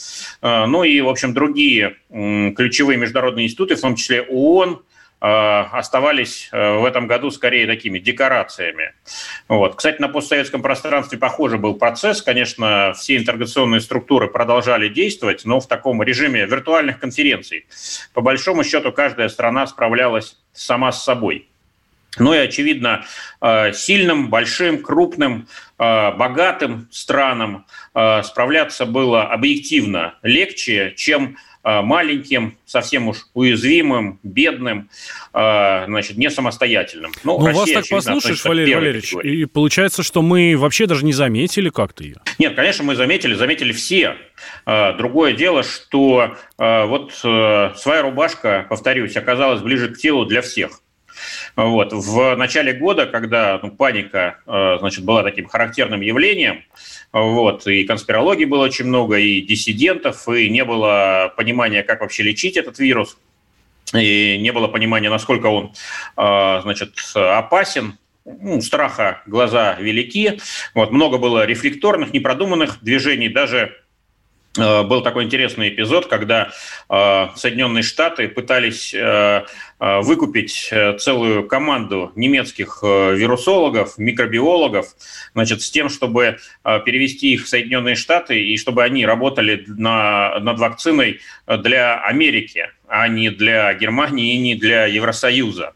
[0.42, 4.82] Э, ну и, в общем, другие ключевые международные институты, в том числе ООН,
[5.20, 8.92] оставались в этом году скорее такими декорациями.
[9.48, 9.74] Вот.
[9.74, 12.22] Кстати, на постсоветском пространстве похоже был процесс.
[12.22, 17.66] Конечно, все интеграционные структуры продолжали действовать, но в таком режиме виртуальных конференций.
[18.14, 21.48] По большому счету, каждая страна справлялась сама с собой.
[22.16, 23.04] Ну и, очевидно,
[23.40, 25.46] э, сильным, большим, крупным,
[25.78, 34.88] э, богатым странам э, справляться было объективно легче, чем маленьким, совсем уж уязвимым, бедным,
[35.32, 37.12] значит, не самостоятельным.
[37.24, 41.68] Ну, ну вас так послушаешь, Валерий Валерьевич, и получается, что мы вообще даже не заметили
[41.68, 42.22] как-то ее.
[42.38, 44.16] Нет, конечно, мы заметили, заметили все.
[44.64, 50.80] Другое дело, что вот своя рубашка, повторюсь, оказалась ближе к телу для всех–
[51.58, 51.92] вот.
[51.92, 56.62] В начале года, когда ну, паника э, значит, была таким характерным явлением,
[57.12, 62.56] вот, и конспирологии было очень много, и диссидентов, и не было понимания, как вообще лечить
[62.56, 63.18] этот вирус,
[63.92, 65.72] и не было понимания, насколько он
[66.16, 70.40] э, значит, опасен, ну, страха глаза велики.
[70.74, 73.74] Вот, много было рефлекторных, непродуманных движений, даже
[74.58, 76.50] был такой интересный эпизод, когда
[76.88, 79.44] э, Соединенные Штаты пытались э,
[79.78, 84.86] выкупить целую команду немецких вирусологов, микробиологов,
[85.34, 90.58] значит, с тем, чтобы перевести их в Соединенные Штаты и чтобы они работали на, над
[90.58, 95.74] вакциной для Америки, а не для Германии и не для Евросоюза.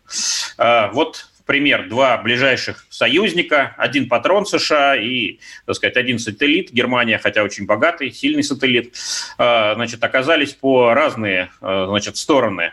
[0.93, 7.43] Вот пример, два ближайших союзника, один патрон США и, так сказать, один сателлит, Германия, хотя
[7.43, 8.95] очень богатый, сильный сателлит,
[9.39, 12.73] а, значит, оказались по разные, а, значит, стороны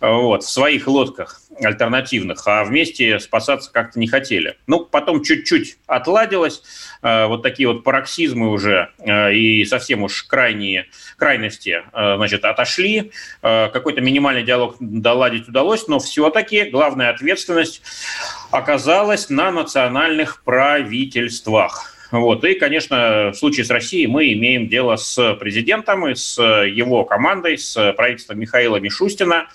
[0.00, 4.56] вот, в своих лодках альтернативных, а вместе спасаться как-то не хотели.
[4.66, 6.62] Ну, потом чуть-чуть отладилось,
[7.02, 8.90] а, вот такие вот пароксизмы уже
[9.32, 17.10] и совсем уж крайние крайности, значит, отошли, какой-то минимальный диалог доладить удалось, но все-таки главная
[17.10, 17.82] ответственность
[18.50, 21.97] оказалась на национальных правительствах.
[22.10, 22.44] Вот.
[22.44, 27.58] И, конечно, в случае с Россией мы имеем дело с президентом и с его командой,
[27.58, 29.48] с правительством Михаила Мишустина.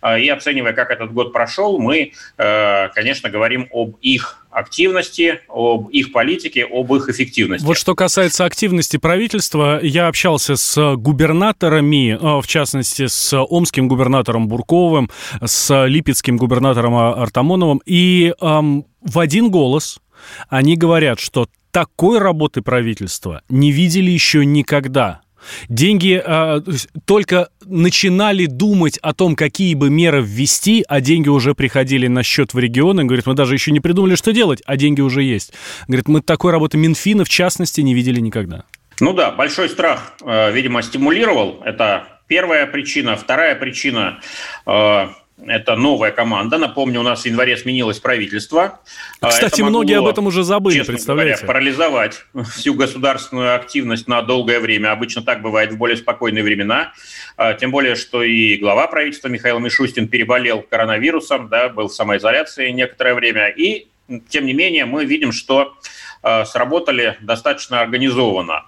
[0.00, 5.88] А, и оценивая, как этот год прошел, мы, э, конечно, говорим об их активности, об
[5.88, 7.64] их политике, об их эффективности.
[7.64, 14.48] Вот что касается активности правительства, я общался с губернаторами, э, в частности, с омским губернатором
[14.48, 15.10] Бурковым,
[15.44, 20.00] с липецким губернатором Артамоновым, и эм, в один голос
[20.48, 25.20] они говорят, что такой работы правительства не видели еще никогда.
[25.68, 26.60] Деньги э,
[27.04, 32.54] только начинали думать о том, какие бы меры ввести, а деньги уже приходили на счет
[32.54, 33.04] в регионы.
[33.04, 35.52] Говорит, мы даже еще не придумали, что делать, а деньги уже есть.
[35.86, 38.64] Говорит, мы такой работы Минфина, в частности, не видели никогда.
[39.00, 41.62] Ну да, большой страх, э, видимо, стимулировал.
[41.64, 43.16] Это первая причина.
[43.16, 44.20] Вторая причина
[44.66, 45.08] э,
[45.46, 46.58] это новая команда.
[46.58, 48.80] Напомню, у нас в январе сменилось правительство.
[49.20, 51.42] А, Кстати, многие об этом уже забыли, представляете?
[51.42, 52.24] Говоря, парализовать
[52.54, 54.92] всю государственную активность на долгое время.
[54.92, 56.92] Обычно так бывает в более спокойные времена.
[57.36, 62.70] А, тем более, что и глава правительства Михаил Мишустин переболел коронавирусом, да, был в самоизоляции
[62.70, 63.48] некоторое время.
[63.48, 63.88] И,
[64.28, 65.74] тем не менее, мы видим, что
[66.22, 68.64] сработали достаточно организованно.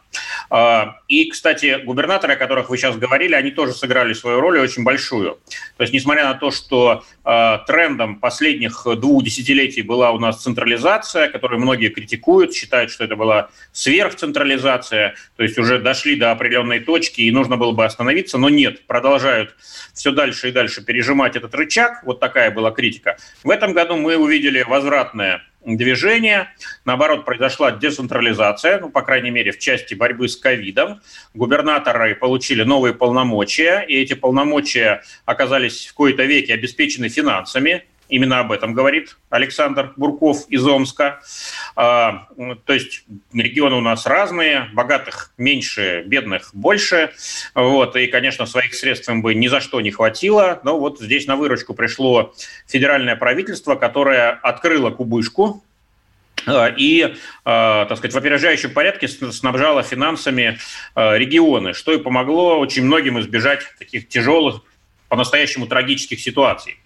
[0.49, 4.83] А, и, кстати, губернаторы, о которых вы сейчас говорили, они тоже сыграли свою роль, очень
[4.83, 5.39] большую.
[5.77, 11.29] То есть, несмотря на то, что а, трендом последних двух десятилетий была у нас централизация,
[11.29, 17.21] которую многие критикуют, считают, что это была сверхцентрализация, то есть уже дошли до определенной точки
[17.21, 19.55] и нужно было бы остановиться, но нет, продолжают
[19.95, 23.17] все дальше и дальше пережимать этот рычаг, вот такая была критика.
[23.45, 26.51] В этом году мы увидели возвратное движение.
[26.85, 31.01] Наоборот, произошла децентрализация, ну, по крайней мере, в части борьбы с ковидом.
[31.35, 37.85] Губернаторы получили новые полномочия, и эти полномочия оказались в кои-то веке обеспечены финансами.
[38.11, 41.21] Именно об этом говорит Александр Бурков из Омска.
[41.77, 42.27] А,
[42.67, 47.13] то есть регионы у нас разные, богатых меньше, бедных больше.
[47.55, 50.61] Вот, и, конечно, своих средств им бы ни за что не хватило.
[50.65, 52.35] Но вот здесь на выручку пришло
[52.67, 55.65] федеральное правительство, которое открыло кубышку
[56.79, 60.59] и, так сказать, в опережающем порядке снабжала финансами
[60.97, 64.63] регионы, что и помогло очень многим избежать таких тяжелых
[65.11, 66.79] по-настоящему трагических ситуаций.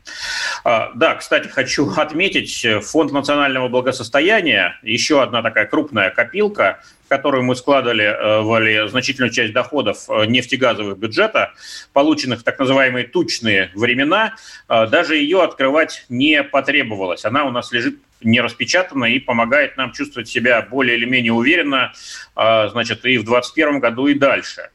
[0.64, 7.08] А, да, кстати, хочу отметить, э, Фонд национального благосостояния, еще одна такая крупная копилка, в
[7.08, 11.52] которую мы складывали значительную часть доходов э, нефтегазовых бюджета,
[11.92, 14.36] полученных в так называемые тучные времена,
[14.68, 17.26] даже ее открывать не потребовалось.
[17.26, 21.92] Она у нас лежит не распечатана и помогает нам чувствовать себя более или менее уверенно,
[22.34, 24.70] значит, и в 2021 году, и дальше.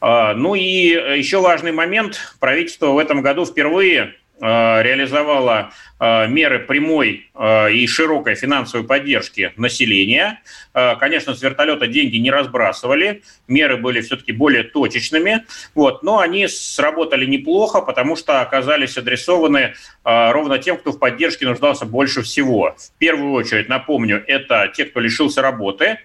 [0.00, 2.20] А, ну и еще важный момент.
[2.40, 7.30] Правительство в этом году впервые а, реализовала а, меры прямой
[7.72, 10.40] и широкой финансовой поддержки населения.
[10.72, 15.44] Конечно, с вертолета деньги не разбрасывали, меры были все-таки более точечными,
[15.74, 21.84] вот, но они сработали неплохо, потому что оказались адресованы ровно тем, кто в поддержке нуждался
[21.84, 22.74] больше всего.
[22.78, 25.98] В первую очередь, напомню, это те, кто лишился работы.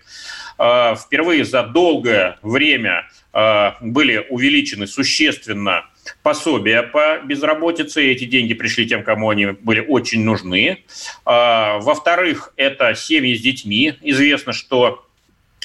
[0.57, 3.05] Впервые за долгое время
[3.37, 5.85] Э, были увеличены существенно
[6.23, 10.83] пособия по безработице, и эти деньги пришли тем, кому они были очень нужны.
[11.23, 13.93] Э, во-вторых, это семьи с детьми.
[14.01, 15.05] Известно, что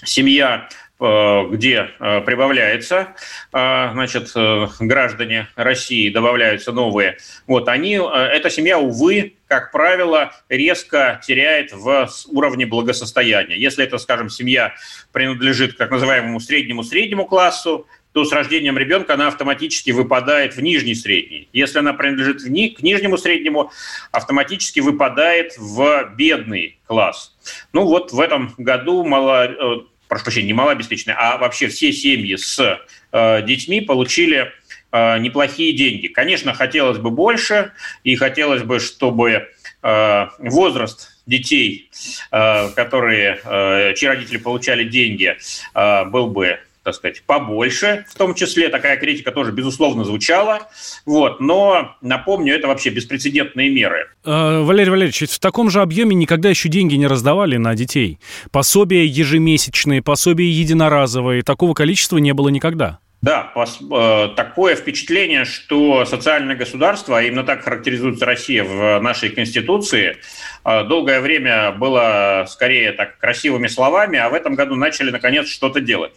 [0.04, 3.14] семья Э, где э, прибавляется,
[3.52, 4.32] э, значит,
[4.78, 12.66] граждане России, добавляются новые, вот они, эта семья, увы, как правило, резко теряет в уровне
[12.66, 13.56] благосостояния.
[13.56, 14.74] Если это, скажем, семья
[15.12, 20.94] принадлежит к так называемому среднему-среднему классу, то с рождением ребенка она автоматически выпадает в нижний
[20.94, 21.48] средний.
[21.52, 23.72] Если она принадлежит ни, к нижнему среднему,
[24.10, 27.34] автоматически выпадает в бедный класс.
[27.72, 32.78] Ну вот в этом году мало, прошу прощения, не малообеспеченные, а вообще все семьи с
[33.12, 34.52] э, детьми получили
[34.92, 36.08] э, неплохие деньги.
[36.08, 37.72] Конечно, хотелось бы больше,
[38.04, 39.48] и хотелось бы, чтобы
[39.82, 41.90] э, возраст детей,
[42.30, 45.34] э, которые, э, чьи родители получали деньги,
[45.74, 50.68] э, был бы так сказать, побольше, в том числе такая критика тоже, безусловно, звучала,
[51.06, 54.08] вот, но, напомню, это вообще беспрецедентные меры.
[54.24, 58.18] Э, Валерий Валерьевич, в таком же объеме никогда еще деньги не раздавали на детей.
[58.50, 62.98] Пособия ежемесячные, пособия единоразовые, такого количества не было никогда.
[63.22, 70.16] Да, э, такое впечатление, что социальное государство, а именно так характеризуется Россия в нашей Конституции,
[70.64, 75.80] э, долгое время было скорее так красивыми словами, а в этом году начали наконец что-то
[75.80, 76.12] делать.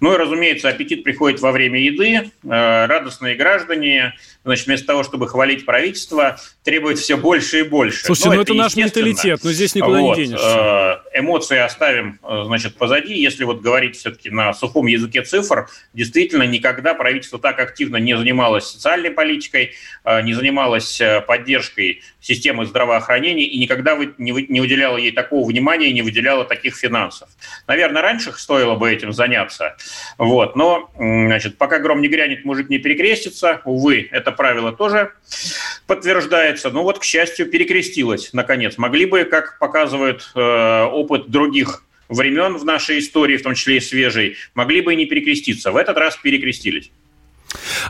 [0.00, 2.30] Ну и, разумеется, аппетит приходит во время еды.
[2.44, 8.04] Э, радостные граждане, значит, вместо того, чтобы хвалить правительство, требуют все больше и больше.
[8.04, 10.16] Слушайте, ну, ну это, это наш менталитет, но здесь никуда вот.
[10.16, 11.02] не денешься.
[11.14, 13.14] Эмоции оставим, значит, позади.
[13.14, 18.66] Если вот говорить все-таки на сухом языке цифр, действительно никогда правительство так активно не занималось
[18.66, 25.48] социальной политикой, э, не занималось э, поддержкой системы здравоохранения и никогда не уделяло ей такого
[25.48, 27.28] внимания и не выделяло таких финансов.
[27.66, 29.63] Наверное, раньше стоило бы этим заняться,
[30.18, 33.60] вот, но значит, пока гром не грянет, мужик не перекрестится.
[33.64, 35.12] Увы, это правило тоже
[35.86, 36.70] подтверждается.
[36.70, 38.78] Но вот, к счастью, перекрестилось, наконец.
[38.78, 43.80] Могли бы, как показывает э, опыт других времен в нашей истории, в том числе и
[43.80, 45.72] свежей, могли бы и не перекреститься.
[45.72, 46.90] В этот раз перекрестились.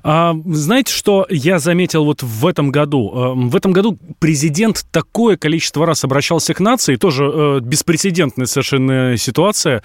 [0.02, 3.12] А, знаете, что я заметил вот в этом году?
[3.14, 9.16] А, в этом году президент такое количество раз обращался к нации, тоже э, беспрецедентная совершенно
[9.16, 9.82] ситуация,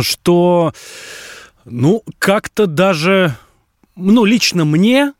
[0.00, 0.72] что,
[1.64, 3.36] ну, как-то даже,
[3.96, 5.12] ну, лично мне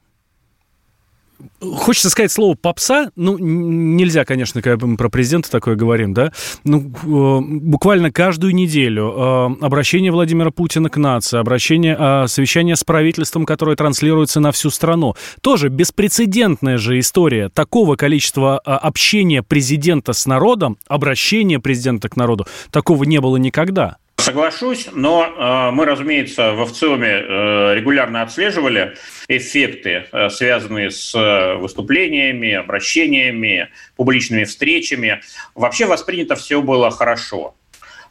[1.60, 6.32] Хочется сказать слово попса, ну, нельзя, конечно, когда мы про президента такое говорим, да,
[6.64, 9.12] ну, э, буквально каждую неделю
[9.60, 14.70] э, обращение Владимира Путина к нации, обращение, э, совещание с правительством, которое транслируется на всю
[14.70, 15.14] страну.
[15.40, 23.04] Тоже беспрецедентная же история такого количества общения президента с народом, обращения президента к народу, такого
[23.04, 23.98] не было никогда.
[24.28, 28.94] Соглашусь, но э, мы, разумеется, в ВЦИОМе э, регулярно отслеживали
[29.26, 31.14] эффекты, э, связанные с
[31.58, 35.22] выступлениями, обращениями, публичными встречами.
[35.54, 37.54] Вообще воспринято все было хорошо.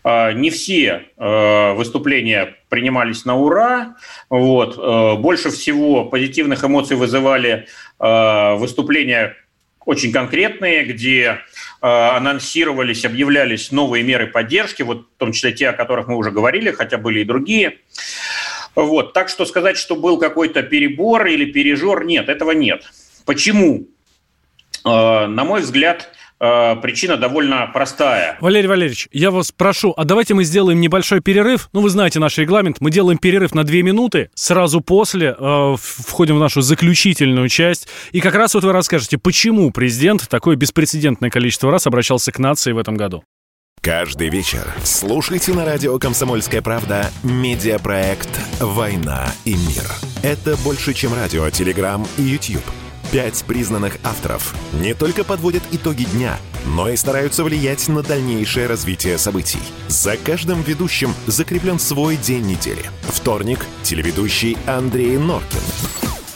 [0.03, 3.95] Не все выступления принимались на ура.
[4.29, 4.77] Вот.
[5.19, 7.67] Больше всего позитивных эмоций вызывали
[7.99, 9.35] выступления
[9.85, 11.39] очень конкретные, где
[11.81, 16.71] анонсировались, объявлялись новые меры поддержки, вот в том числе те, о которых мы уже говорили,
[16.71, 17.79] хотя были и другие.
[18.75, 22.83] Вот, так что сказать, что был какой-то перебор или пережор, нет, этого нет.
[23.25, 23.87] Почему?
[24.85, 28.37] Э, на мой взгляд, Э, причина довольно простая.
[28.39, 31.69] Валерий Валерьевич, я вас прошу, а давайте мы сделаем небольшой перерыв.
[31.73, 32.77] Ну, вы знаете наш регламент.
[32.79, 34.29] Мы делаем перерыв на две минуты.
[34.35, 37.87] Сразу после э, входим в нашу заключительную часть.
[38.11, 42.71] И как раз вот вы расскажете, почему президент такое беспрецедентное количество раз обращался к нации
[42.71, 43.23] в этом году.
[43.81, 49.85] Каждый вечер слушайте на радио «Комсомольская правда» медиапроект «Война и мир».
[50.23, 52.63] Это больше, чем радио, телеграм и YouTube.
[53.11, 59.17] Пять признанных авторов не только подводят итоги дня, но и стараются влиять на дальнейшее развитие
[59.17, 59.61] событий.
[59.87, 62.83] За каждым ведущим закреплен свой день недели.
[63.03, 65.61] Вторник– телеведущий Андрей Норкин.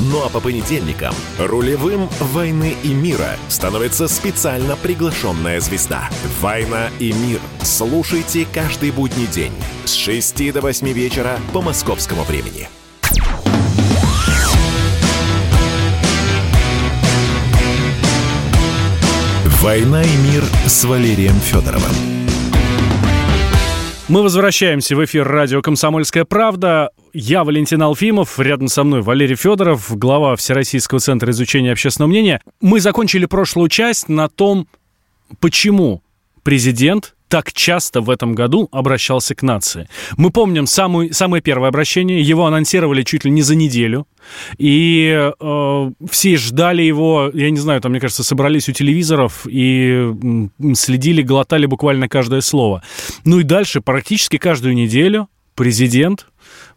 [0.00, 6.10] Ну а по понедельникам рулевым «Войны и мира» становится специально приглашенная звезда.
[6.40, 7.38] «Война и мир».
[7.62, 9.52] Слушайте каждый будний день
[9.84, 12.68] с 6 до 8 вечера по московскому времени.
[19.62, 21.92] «Война и мир» с Валерием Федоровым.
[24.08, 26.90] Мы возвращаемся в эфир радио «Комсомольская правда».
[27.16, 32.40] Я Валентин Алфимов, рядом со мной Валерий Федоров, глава Всероссийского центра изучения общественного мнения.
[32.60, 34.66] Мы закончили прошлую часть на том,
[35.38, 36.02] почему
[36.42, 39.88] президент так часто в этом году обращался к нации.
[40.16, 44.08] Мы помним самую, самое первое обращение, его анонсировали чуть ли не за неделю,
[44.58, 50.12] и э, все ждали его, я не знаю, там, мне кажется, собрались у телевизоров и
[50.74, 52.82] следили, глотали буквально каждое слово.
[53.24, 56.26] Ну и дальше практически каждую неделю президент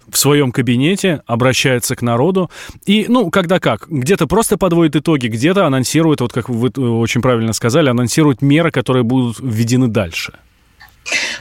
[0.09, 2.49] в своем кабинете, обращается к народу.
[2.85, 7.53] И, ну, когда как, где-то просто подводит итоги, где-то анонсирует, вот как вы очень правильно
[7.53, 10.33] сказали, анонсирует меры, которые будут введены дальше.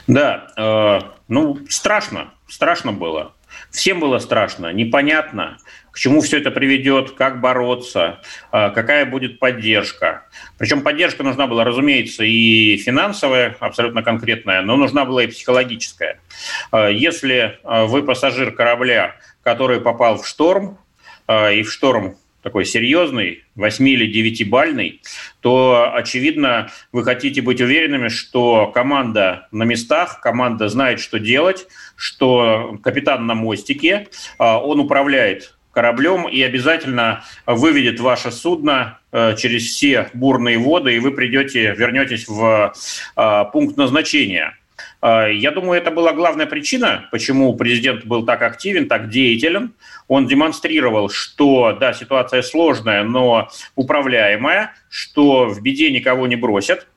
[0.07, 3.33] Да, э, ну, страшно, страшно было.
[3.71, 5.57] Всем было страшно, непонятно,
[5.91, 10.27] к чему все это приведет, как бороться, э, какая будет поддержка.
[10.57, 16.19] Причем поддержка нужна была, разумеется, и финансовая, абсолютно конкретная, но нужна была и психологическая.
[16.71, 20.77] Э, если э, вы пассажир корабля, который попал в шторм,
[21.29, 25.01] и в шторм такой серьезный, 8 или 9 бальный,
[25.41, 32.77] то, очевидно, вы хотите быть уверенными, что команда на местах, команда знает, что делать, что
[32.83, 34.07] капитан на мостике,
[34.37, 41.11] он управляет кораблем и обязательно выведет ваше судно э, через все бурные воды, и вы
[41.11, 42.73] придете, вернетесь в
[43.15, 44.57] э, пункт назначения.
[45.01, 49.73] Э, я думаю, это была главная причина, почему президент был так активен, так деятелен.
[50.07, 56.87] Он демонстрировал, что, да, ситуация сложная, но управляемая, что в беде никого не бросят,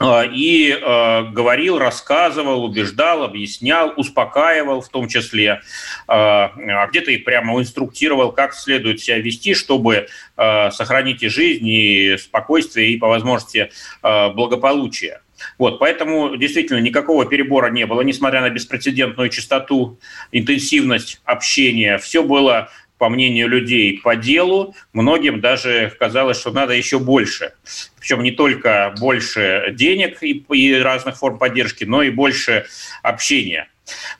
[0.00, 5.60] а, и э, говорил, рассказывал, убеждал, объяснял, успокаивал в том числе, э,
[6.06, 10.06] а где-то и прямо инструктировал, как следует себя вести, чтобы
[10.36, 13.70] э, сохранить и жизнь, и спокойствие, и по возможности
[14.02, 15.20] э, благополучие.
[15.58, 19.98] Вот, поэтому действительно никакого перебора не было, несмотря на беспрецедентную частоту,
[20.32, 21.98] интенсивность общения.
[21.98, 24.74] Все было по мнению людей, по делу.
[24.92, 27.52] Многим даже казалось, что надо еще больше.
[27.98, 32.66] Причем не только больше денег и, и разных форм поддержки, но и больше
[33.02, 33.68] общения.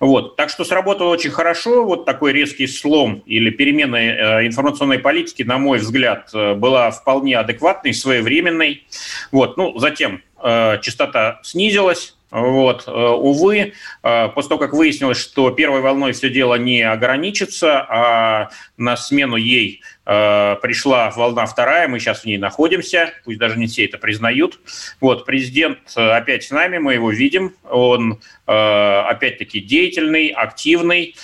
[0.01, 0.37] Вот.
[0.37, 1.85] Так что сработало очень хорошо.
[1.85, 7.37] Вот такой резкий слом или перемена э, информационной политики, на мой взгляд, э, была вполне
[7.37, 8.87] адекватной, своевременной.
[9.33, 9.57] Вот.
[9.57, 12.85] Ну, затем частота снизилась, вот.
[12.87, 13.73] Э, увы,
[14.03, 19.37] э, после того, как выяснилось, что первой волной все дело не ограничится, а на смену
[19.37, 23.97] ей э, пришла волна вторая, мы сейчас в ней находимся, пусть даже не все это
[23.97, 24.61] признают.
[25.01, 31.15] Вот, президент опять с нами, мы его видим, он опять-таки деятельный, активный.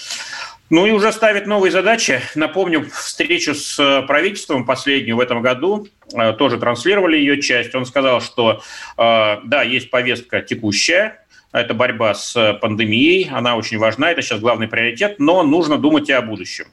[0.74, 2.20] Ну и уже ставит новые задачи.
[2.34, 7.76] Напомню, встречу с э, правительством последнюю в этом году, э, тоже транслировали ее часть.
[7.76, 8.60] Он сказал, что
[8.98, 14.66] э, да, есть повестка текущая, это борьба с пандемией, она очень важна, это сейчас главный
[14.66, 16.64] приоритет, но нужно думать и о будущем.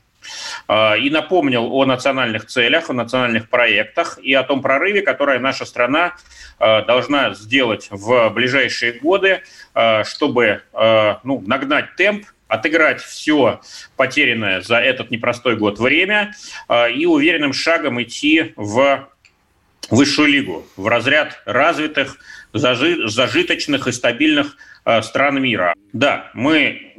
[0.68, 6.16] И напомнил о национальных целях, о национальных проектах и о том прорыве, который наша страна
[6.60, 9.41] должна сделать в ближайшие годы,
[10.04, 10.62] чтобы
[11.24, 13.62] ну, нагнать темп отыграть все
[13.95, 16.36] потерянное за этот непростой год время
[16.68, 19.10] э, и уверенным шагом идти в
[19.89, 22.18] высшую лигу, в разряд развитых,
[22.54, 24.56] зажиточных и стабильных
[25.02, 25.74] стран мира.
[25.91, 26.95] Да, мы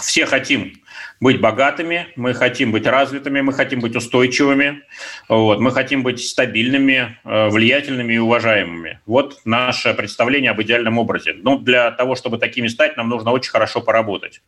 [0.00, 0.80] все хотим
[1.20, 4.82] быть богатыми, мы хотим быть развитыми, мы хотим быть устойчивыми,
[5.28, 9.00] вот, мы хотим быть стабильными, э, влиятельными и уважаемыми.
[9.06, 11.34] Вот наше представление об идеальном образе.
[11.34, 14.40] Но ну, для того, чтобы такими стать, нам нужно очень хорошо поработать.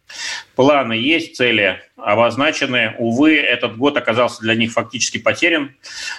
[0.54, 2.94] Планы есть, цели обозначены.
[2.98, 5.74] Увы, этот год оказался для них фактически потерян,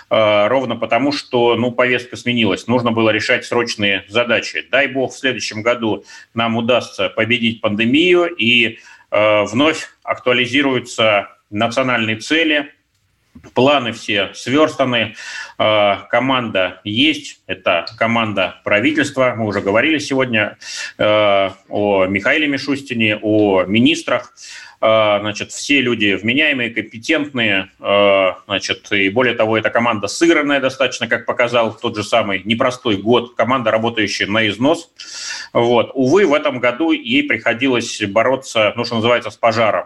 [0.09, 2.67] э, ровно потому, что ну, повестка сменилась.
[2.67, 4.65] Нужно было решать срочные задачи.
[4.69, 6.03] Дай бог, в следующем году
[6.33, 8.79] нам удастся победить пандемию и
[9.11, 12.71] вновь актуализируются национальные цели,
[13.53, 15.15] планы все сверстаны,
[15.57, 20.57] э, команда есть, это команда правительства, мы уже говорили сегодня
[20.97, 24.33] э, о Михаиле Мишустине, о министрах,
[24.81, 27.69] значит, все люди вменяемые, компетентные,
[28.47, 33.35] значит, и более того, эта команда сыгранная достаточно, как показал тот же самый непростой год,
[33.35, 34.91] команда, работающая на износ.
[35.53, 35.91] Вот.
[35.93, 39.85] Увы, в этом году ей приходилось бороться, ну, что называется, с пожаром.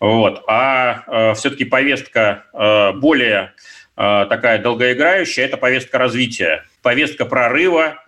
[0.00, 0.42] Вот.
[0.46, 3.54] А э, все-таки повестка э, более
[3.96, 8.04] э, такая долгоиграющая, это повестка развития, повестка прорыва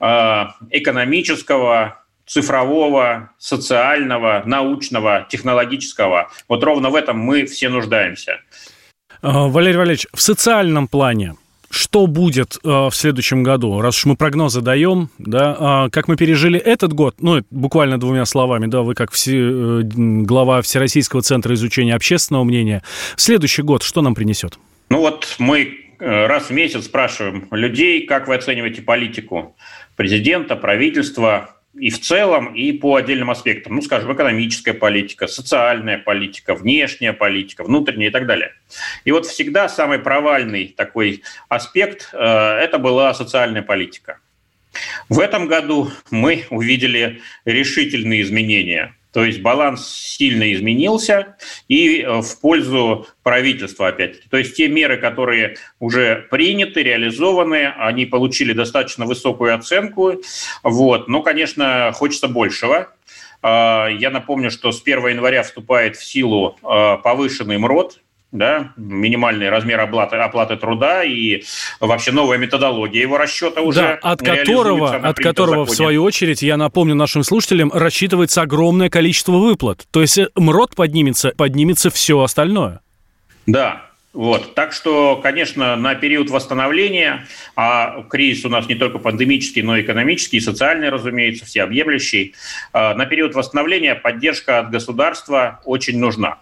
[0.00, 6.30] э, экономического, цифрового, социального, научного, технологического.
[6.48, 8.40] Вот ровно в этом мы все нуждаемся.
[9.22, 11.34] Э, Валерий Валерьевич, в социальном плане–
[11.70, 16.16] что будет э, в следующем году, раз уж мы прогнозы даем, да, э, как мы
[16.16, 21.54] пережили этот год, ну, буквально двумя словами, да, вы как все, э, глава Всероссийского центра
[21.54, 22.82] изучения общественного мнения,
[23.16, 24.58] следующий год что нам принесет?
[24.90, 29.56] Ну вот мы раз в месяц спрашиваем людей, как вы оцениваете политику
[29.96, 33.76] президента, правительства, и в целом, и по отдельным аспектам.
[33.76, 38.52] Ну, скажем, экономическая политика, социальная политика, внешняя политика, внутренняя и так далее.
[39.04, 42.18] И вот всегда самый провальный такой аспект э,–
[42.62, 44.18] это была социальная политика.
[45.08, 51.36] В этом году мы увидели решительные изменения– то есть баланс сильно изменился
[51.66, 54.28] и э, в пользу правительства опять-таки.
[54.28, 60.14] То есть те меры, которые уже приняты, реализованы, они получили достаточно высокую оценку.
[60.62, 61.08] Вот.
[61.08, 62.94] Но, конечно, хочется большего.
[63.42, 68.00] А, я напомню, что с 1 января вступает в силу э, повышенный МРОД,
[68.30, 71.42] да, минимальный размер оплаты, оплаты труда и
[71.80, 76.56] вообще новая методология его расчета уже да, от которого, от которого в свою очередь, я
[76.56, 79.86] напомню нашим слушателям, рассчитывается огромное количество выплат.
[79.90, 82.80] То есть э, МРОД поднимется, поднимется все остальное.
[83.46, 84.54] Да, вот.
[84.54, 89.82] Так что, конечно, на период восстановления, а кризис у нас не только пандемический, но и
[89.82, 92.34] экономический, и социальный, разумеется, всеобъемлющий,
[92.72, 96.38] а, на период восстановления поддержка от государства очень нужна.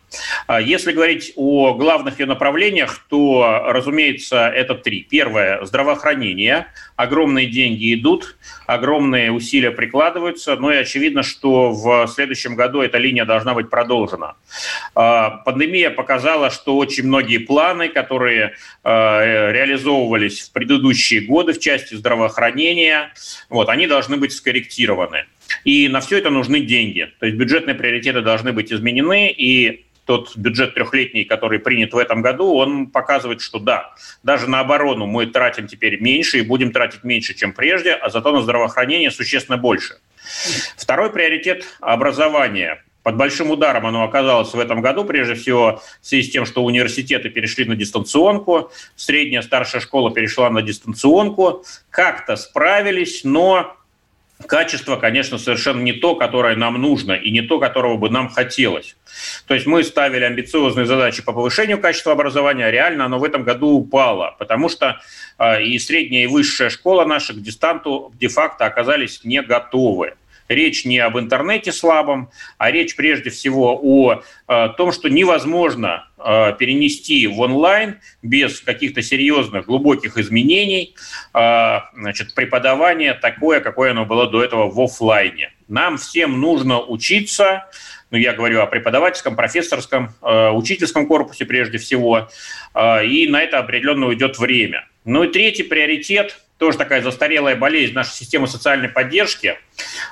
[0.47, 5.03] А, если говорить о главных ее направлениях, то, разумеется, это три.
[5.03, 6.69] Первое– здравоохранение.
[6.97, 8.37] Огромные деньги идут,
[8.67, 14.37] огромные усилия прикладываются, но и очевидно, что в следующем году эта линия должна быть продолжена.
[14.95, 21.95] А, пандемия показала, что очень многие планы, которые э, реализовывались в предыдущие годы в части
[21.95, 23.13] здравоохранения,
[23.51, 25.27] вот, они должны быть скорректированы.
[25.65, 27.13] И на все это нужны деньги.
[27.21, 32.23] То есть бюджетные приоритеты должны быть изменены, и тот бюджет трехлетний, который принят в этом
[32.23, 33.93] году, он показывает, что да,
[34.23, 38.33] даже на оборону мы тратим теперь меньше и будем тратить меньше, чем прежде, а зато
[38.33, 39.99] на здравоохранение существенно больше.
[40.77, 42.83] Второй приоритет– образование.
[43.03, 46.65] Под большим ударом оно оказалось в этом году, прежде всего в связи с тем, что
[46.65, 53.77] университеты перешли на дистанционку, средняя старшая школа перешла на дистанционку, как-то справились, но
[54.45, 58.97] качество, конечно, совершенно не то, которое нам нужно, и не то, которого бы нам хотелось.
[59.47, 63.45] То есть мы ставили амбициозные задачи по повышению качества образования, а реально оно в этом
[63.45, 65.01] году упало, потому что
[65.39, 70.15] э, и средняя, и высшая школа наша к дистанту де-факто оказались не готовы.
[70.49, 76.09] Речь не об интернете слабом, а речь прежде всего о, о том, что невозможно
[76.59, 80.95] перенести в онлайн без каких-то серьезных, глубоких изменений
[81.35, 85.53] э, значит, преподавание такое, какое оно было до этого в офлайне.
[85.69, 87.67] Нам всем нужно учиться,
[88.11, 92.29] ну, я говорю о преподавательском, профессорском, э, учительском корпусе прежде всего,
[92.77, 94.87] и на это определенно уйдет время.
[95.05, 99.59] Ну и третий приоритет– тоже такая застарелая болезнь нашей системы социальной поддержки.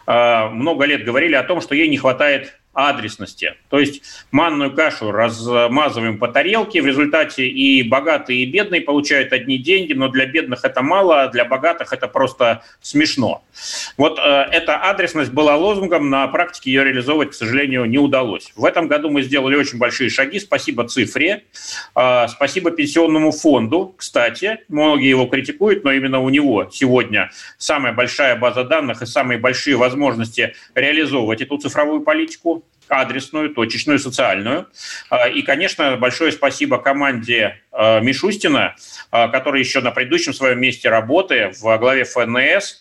[0.06, 3.54] Много лет говорили о том, что ей не хватает адресности.
[3.70, 9.58] То есть манную кашу размазываем по тарелке, в результате и богатые, и бедные получают одни
[9.58, 13.44] деньги, но для бедных это мало, а для богатых это просто смешно.
[13.96, 18.52] Вот э, эта адресность была лозунгом, на практике ее реализовывать, к сожалению, не удалось.
[18.56, 21.44] В этом году мы сделали очень большие шаги, спасибо цифре,
[21.96, 28.36] э, спасибо пенсионному фонду, кстати, многие его критикуют, но именно у него сегодня самая большая
[28.36, 34.68] база данных и самые большие возможности реализовывать эту цифровую политику адресную, точечную, социальную.
[35.10, 38.76] А, и, конечно, большое спасибо команде а, Мишустина,
[39.10, 42.80] а, который еще на предыдущем своем месте работы в главе ФНС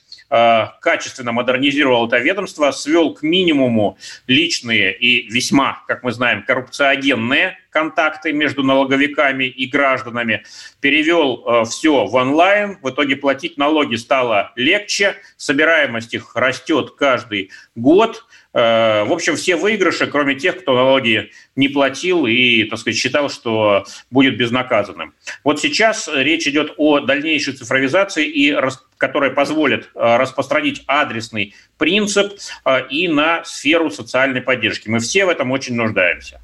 [0.82, 8.34] качественно модернизировал это ведомство, свел к минимуму личные и весьма, как мы знаем, коррупциогенные контакты
[8.34, 10.44] между налоговиками и гражданами,
[10.80, 18.26] перевел все в онлайн, в итоге платить налоги стало легче, собираемость их растет каждый год.
[18.54, 23.30] Э, в общем, все выигрыши, кроме тех, кто налоги не платил и, так сказать, считал,
[23.30, 25.14] что будет безнаказанным.
[25.44, 28.56] Вот сейчас речь идет о дальнейшей цифровизации, и,
[28.98, 32.34] которая позволит э, распространить адресный принцип
[32.66, 34.88] э, и на сферу социальной поддержки.
[34.88, 36.40] Мы все в этом очень нуждаемся.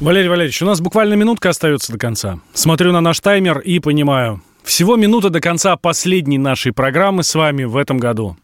[0.00, 2.38] Валерий Валерьевич, у нас буквально минутка остается до конца.
[2.54, 7.64] Смотрю на наш таймер и понимаю, всего минута до конца последней нашей программы с вами
[7.64, 8.36] в этом году.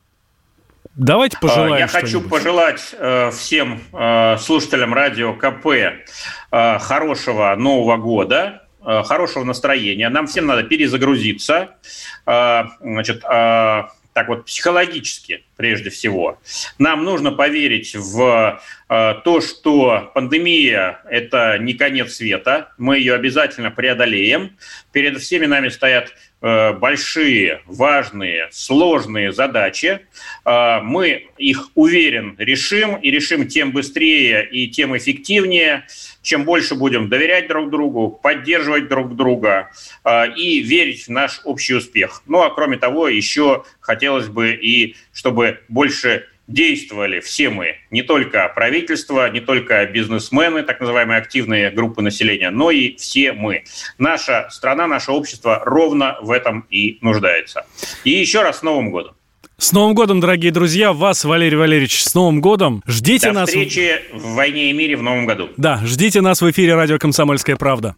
[0.98, 1.76] Давайте а, пожелаем.
[1.76, 10.08] Я хочу пожелать э, всем э, слушателям радио КП э, хорошего Нового года, хорошего настроения.
[10.08, 11.76] Нам всем надо перезагрузиться.
[12.24, 16.38] Значит, так вот психологически прежде всего.
[16.78, 24.56] Нам нужно поверить в то, что пандемия– это не конец света, мы ее обязательно преодолеем.
[24.92, 30.00] Перед всеми нами стоят большие, важные, сложные задачи.
[30.44, 35.86] Э, мы их, уверен, решим, и решим тем быстрее и тем эффективнее,
[36.22, 39.70] чем больше будем доверять друг другу, поддерживать друг друга
[40.04, 42.22] э, и верить в наш общий успех.
[42.26, 48.50] Ну а кроме того, еще хотелось бы и чтобы больше действовали все мы, не только
[48.54, 53.64] правительство, не только бизнесмены, так называемые активные группы населения, но и все мы.
[53.98, 57.66] Наша страна, наше общество ровно в этом и нуждается.
[58.02, 59.14] И еще раз с Новым годом!
[59.58, 60.92] С Новым годом, дорогие друзья!
[60.92, 62.82] Вас, Валерий Валерьевич, с Новым годом!
[62.86, 63.52] Ждите До нас...
[63.52, 65.50] До встречи в «Войне и мире» в Новом году.
[65.56, 67.96] Да, ждите нас в эфире радио «Комсомольская правда».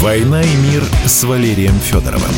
[0.00, 2.30] «Война и мир» с Валерием Федоровым.